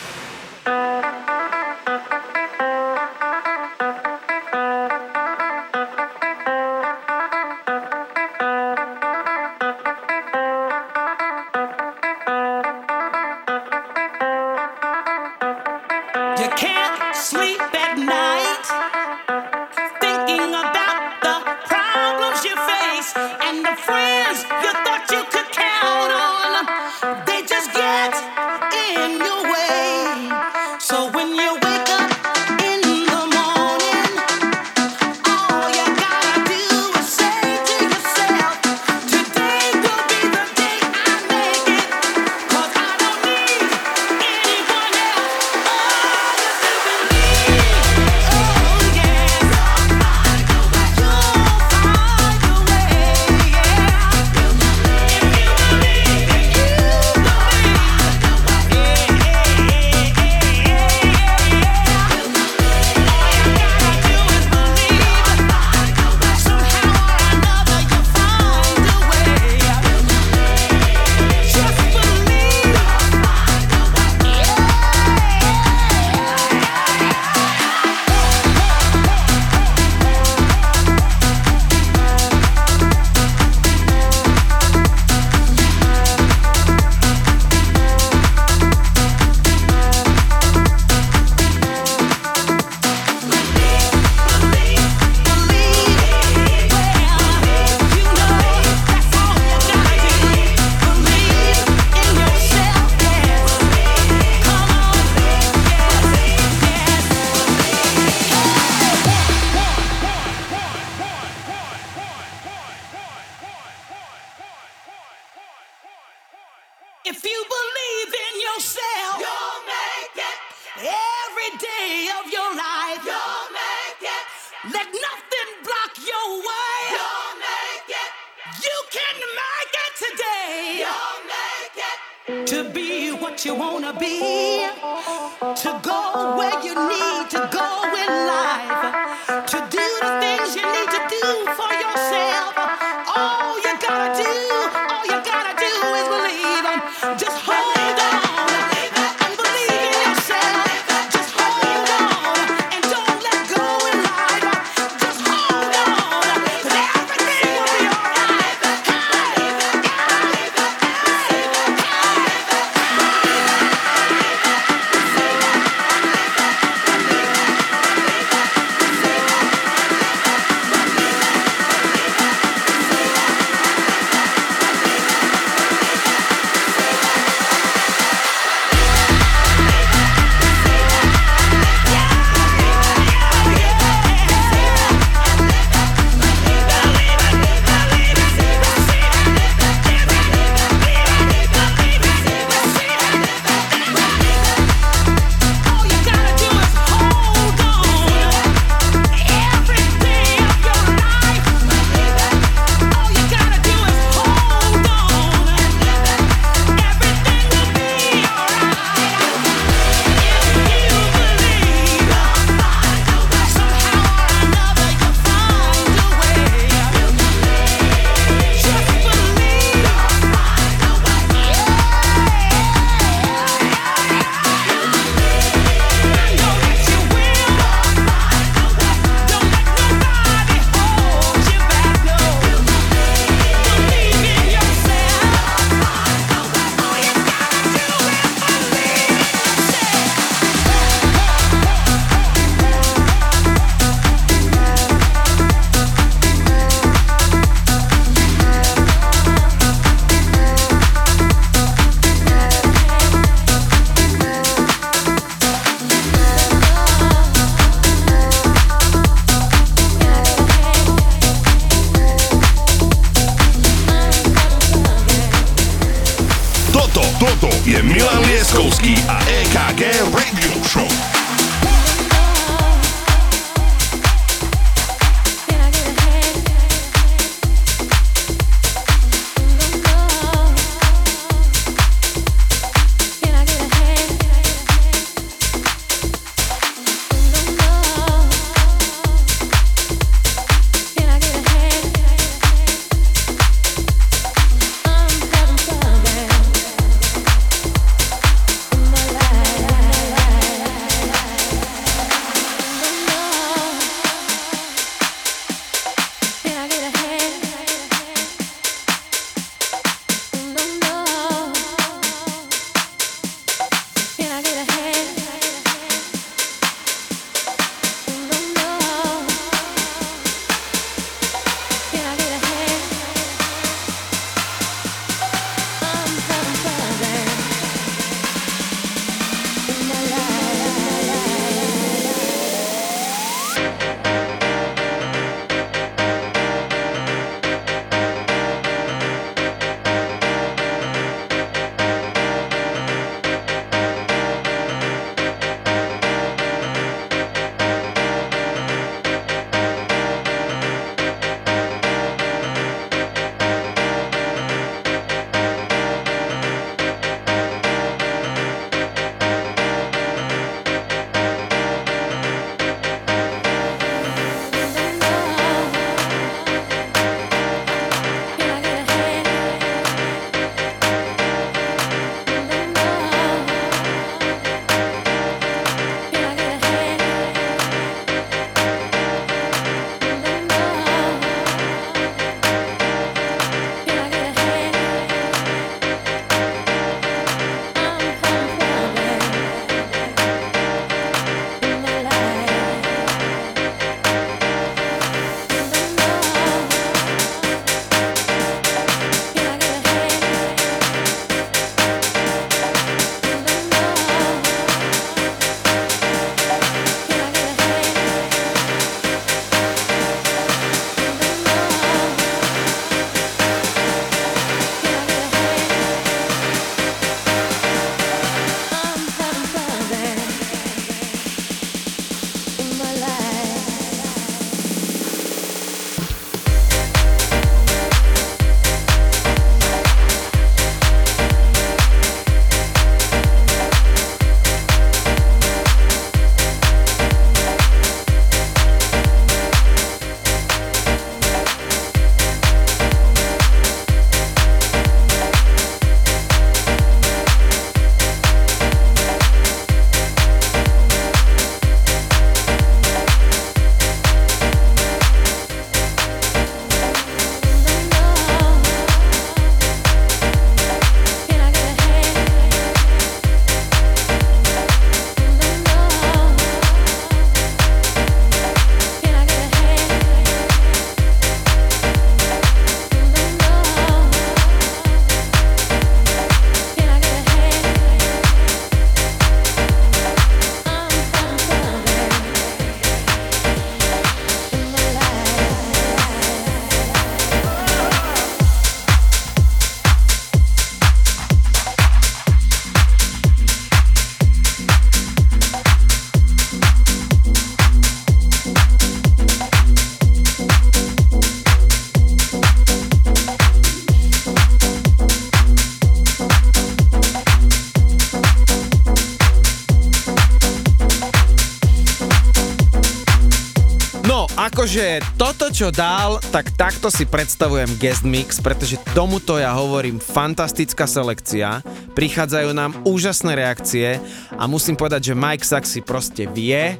čo 515.51 515.67
dal, 515.67 516.23
tak 516.31 516.55
takto 516.55 516.87
si 516.87 517.03
predstavujem 517.03 517.75
guest 517.75 518.07
mix, 518.07 518.39
pretože 518.39 518.79
tomuto 518.95 519.35
ja 519.35 519.51
hovorím 519.51 519.99
fantastická 519.99 520.87
selekcia, 520.87 521.59
prichádzajú 521.91 522.49
nám 522.55 522.71
úžasné 522.87 523.35
reakcie 523.35 523.99
a 524.39 524.47
musím 524.47 524.79
povedať, 524.79 525.11
že 525.11 525.13
Mike 525.13 525.43
Saxi 525.43 525.83
proste 525.83 526.23
vie 526.23 526.79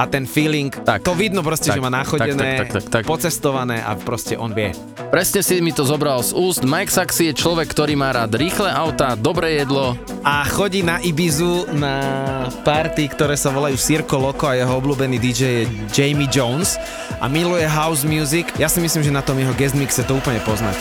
a 0.00 0.02
ten 0.08 0.24
feeling, 0.24 0.72
tak, 0.72 1.04
to 1.04 1.12
vidno 1.12 1.44
proste, 1.44 1.68
tak, 1.68 1.76
že 1.76 1.84
má 1.84 1.90
nachodené, 1.92 2.32
tak, 2.32 2.40
tak, 2.40 2.68
tak, 2.70 2.82
tak, 2.88 2.92
tak. 2.92 3.02
pocestované 3.04 3.82
a 3.84 3.92
proste 3.98 4.38
on 4.40 4.56
vie. 4.56 4.72
Presne 5.08 5.40
si 5.40 5.58
mi 5.58 5.74
to 5.74 5.82
zobral 5.82 6.20
z 6.20 6.36
úst. 6.36 6.62
Mike 6.62 6.92
Saxy 6.92 7.32
je 7.32 7.34
človek, 7.34 7.72
ktorý 7.72 7.96
má 7.96 8.12
rád 8.12 8.36
rýchle 8.36 8.68
autá, 8.68 9.16
dobré 9.16 9.58
jedlo. 9.58 9.96
A 10.20 10.44
chodí 10.44 10.84
na 10.84 11.00
Ibizu 11.00 11.72
na 11.74 11.96
party, 12.62 13.08
ktoré 13.10 13.34
sa 13.34 13.48
volajú 13.48 13.74
Circo 13.74 14.20
Loco 14.20 14.46
a 14.46 14.54
jeho 14.54 14.70
obľúbený 14.76 15.16
DJ 15.16 15.40
je 15.40 15.64
Jamie 15.90 16.28
Jones 16.28 16.76
a 17.20 17.28
miluje 17.28 17.66
house 17.66 18.06
music. 18.06 18.46
Ja 18.58 18.70
si 18.70 18.80
myslím, 18.80 19.02
že 19.02 19.12
na 19.12 19.22
tom 19.22 19.38
jeho 19.38 19.54
guest 19.54 19.74
mixe 19.74 20.06
to 20.06 20.14
úplne 20.18 20.38
poznať. 20.46 20.78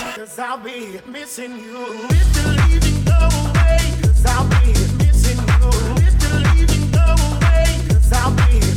I'll 8.27 8.35
be 8.35 8.76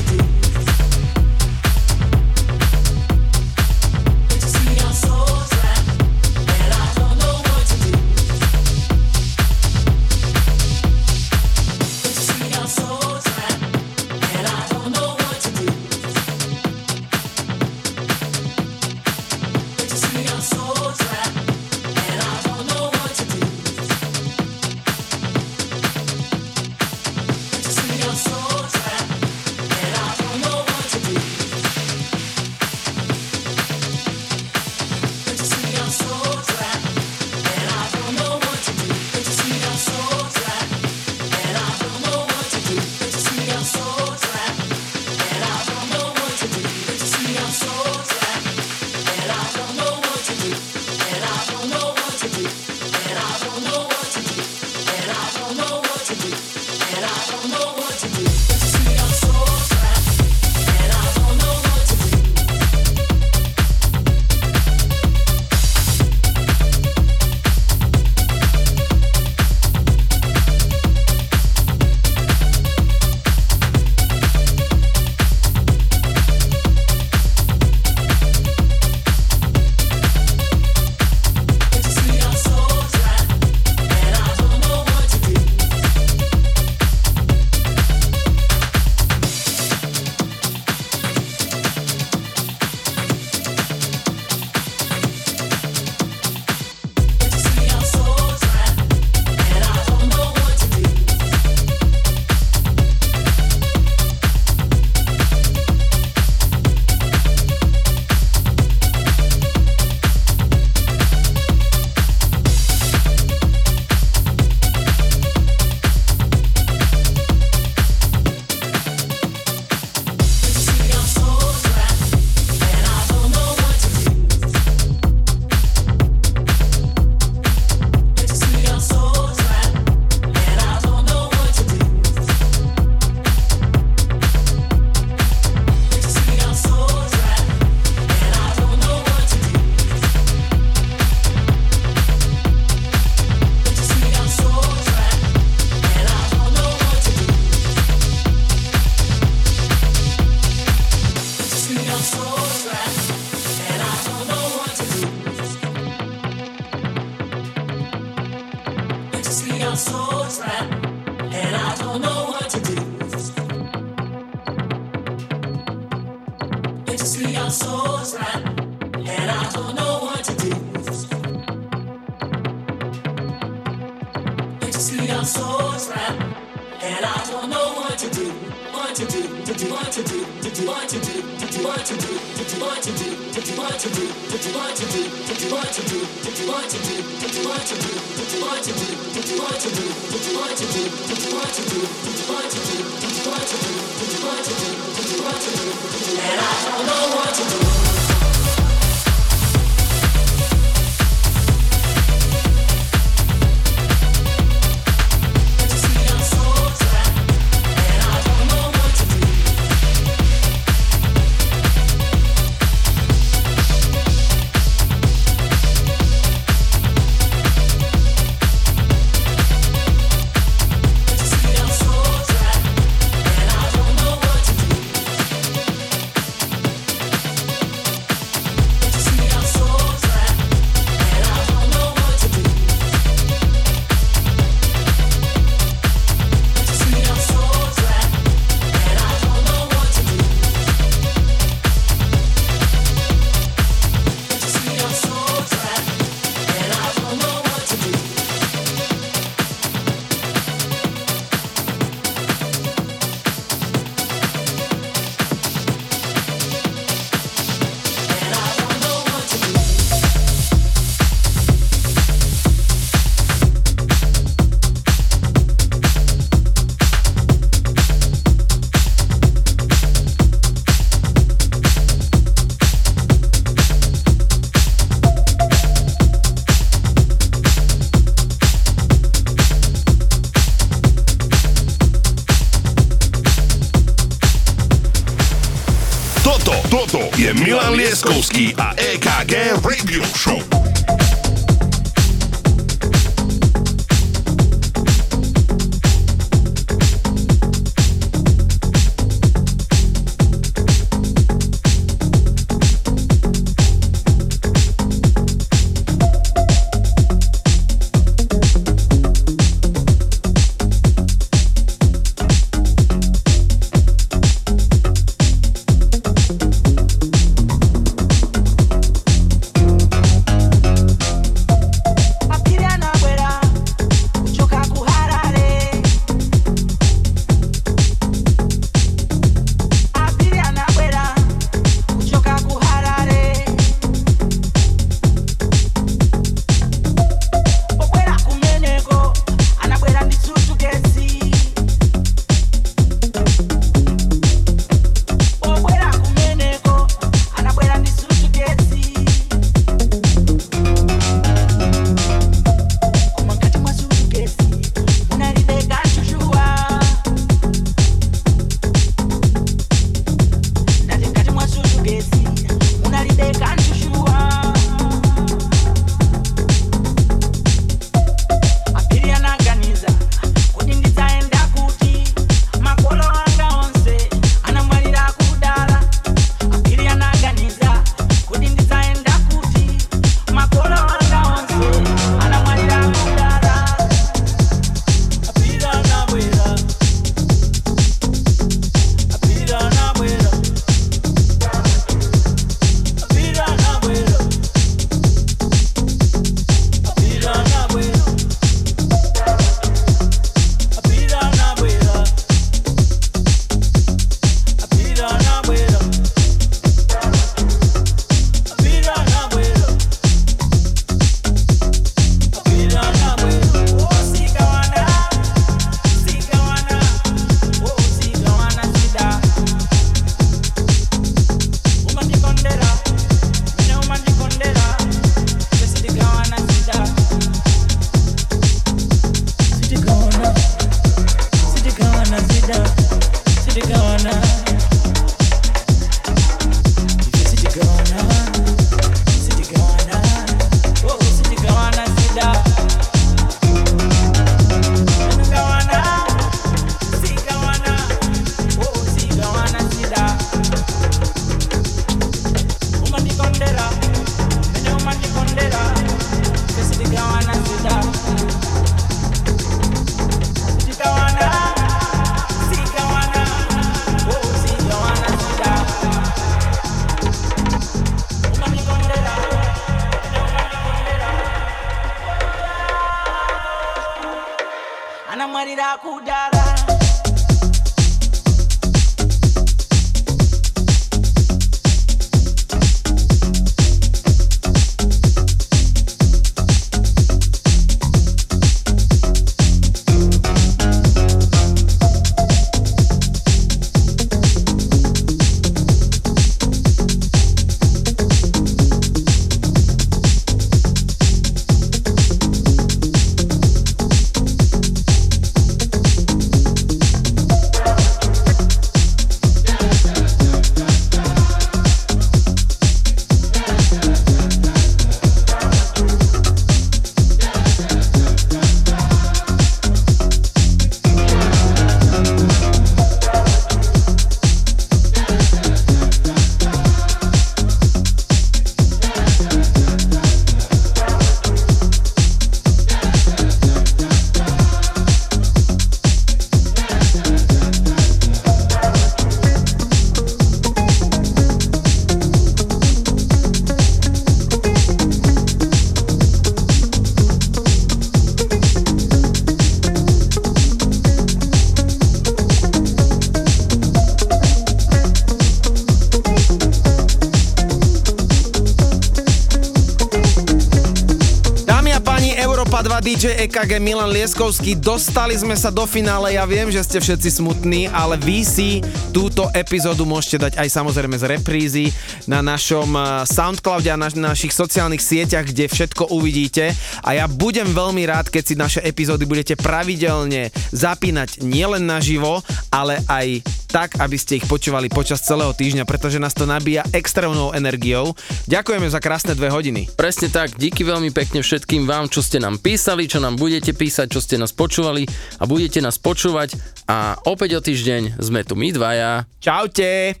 DJ 563.02 563.26
EKG 563.26 563.58
Milan 563.58 563.90
Lieskovský, 563.90 564.54
dostali 564.54 565.18
sme 565.18 565.34
sa 565.34 565.50
do 565.50 565.66
finále, 565.66 566.14
ja 566.14 566.22
viem, 566.22 566.54
že 566.54 566.62
ste 566.62 566.78
všetci 566.78 567.18
smutní, 567.18 567.66
ale 567.66 567.98
vy 567.98 568.22
si 568.22 568.62
túto 568.94 569.26
epizódu 569.34 569.82
môžete 569.82 570.22
dať 570.22 570.32
aj 570.38 570.46
samozrejme 570.46 570.94
z 570.94 571.10
reprízy 571.10 571.66
na 572.06 572.22
našom 572.22 572.70
eh, 572.78 573.02
Soundcloude 573.02 573.66
a 573.66 573.74
na 573.74 573.90
našich 573.90 574.30
sociálnych 574.30 574.78
sieťach, 574.78 575.26
kde 575.26 575.50
všetko 575.50 575.90
uvidíte. 575.90 576.54
A 576.86 576.94
ja 576.94 577.10
budem 577.10 577.50
veľmi 577.50 577.82
rád, 577.90 578.06
keď 578.06 578.22
si 578.22 578.38
naše 578.38 578.60
epizódy 578.62 579.02
budete 579.02 579.34
pravidelne 579.34 580.30
zapínať 580.54 581.26
nielen 581.26 581.66
naživo, 581.66 582.22
ale 582.54 582.86
aj 582.86 583.18
tak, 583.52 583.76
aby 583.76 584.00
ste 584.00 584.16
ich 584.16 584.24
počúvali 584.24 584.72
počas 584.72 585.04
celého 585.04 585.36
týždňa, 585.36 585.68
pretože 585.68 586.00
nás 586.00 586.16
to 586.16 586.24
nabíja 586.24 586.64
extrémnou 586.72 587.36
energiou. 587.36 587.92
Ďakujeme 588.24 588.64
za 588.72 588.80
krásne 588.80 589.12
dve 589.12 589.28
hodiny. 589.28 589.68
Presne 589.76 590.08
tak, 590.08 590.40
díky 590.40 590.64
veľmi 590.64 590.88
pekne 590.88 591.20
všetkým 591.20 591.68
vám, 591.68 591.92
čo 591.92 592.00
ste 592.00 592.16
nám 592.16 592.40
písali, 592.40 592.88
čo 592.88 592.96
nám 592.96 593.20
budete 593.20 593.52
písať, 593.52 593.92
čo 593.92 594.00
ste 594.00 594.16
nás 594.16 594.32
počúvali 594.32 594.88
a 595.20 595.28
budete 595.28 595.60
nás 595.60 595.76
počúvať 595.76 596.40
a 596.64 596.96
opäť 597.04 597.36
o 597.36 597.44
týždeň 597.44 598.00
sme 598.00 598.24
tu 598.24 598.32
my 598.32 598.48
dvaja. 598.56 599.04
Čaute! 599.20 600.00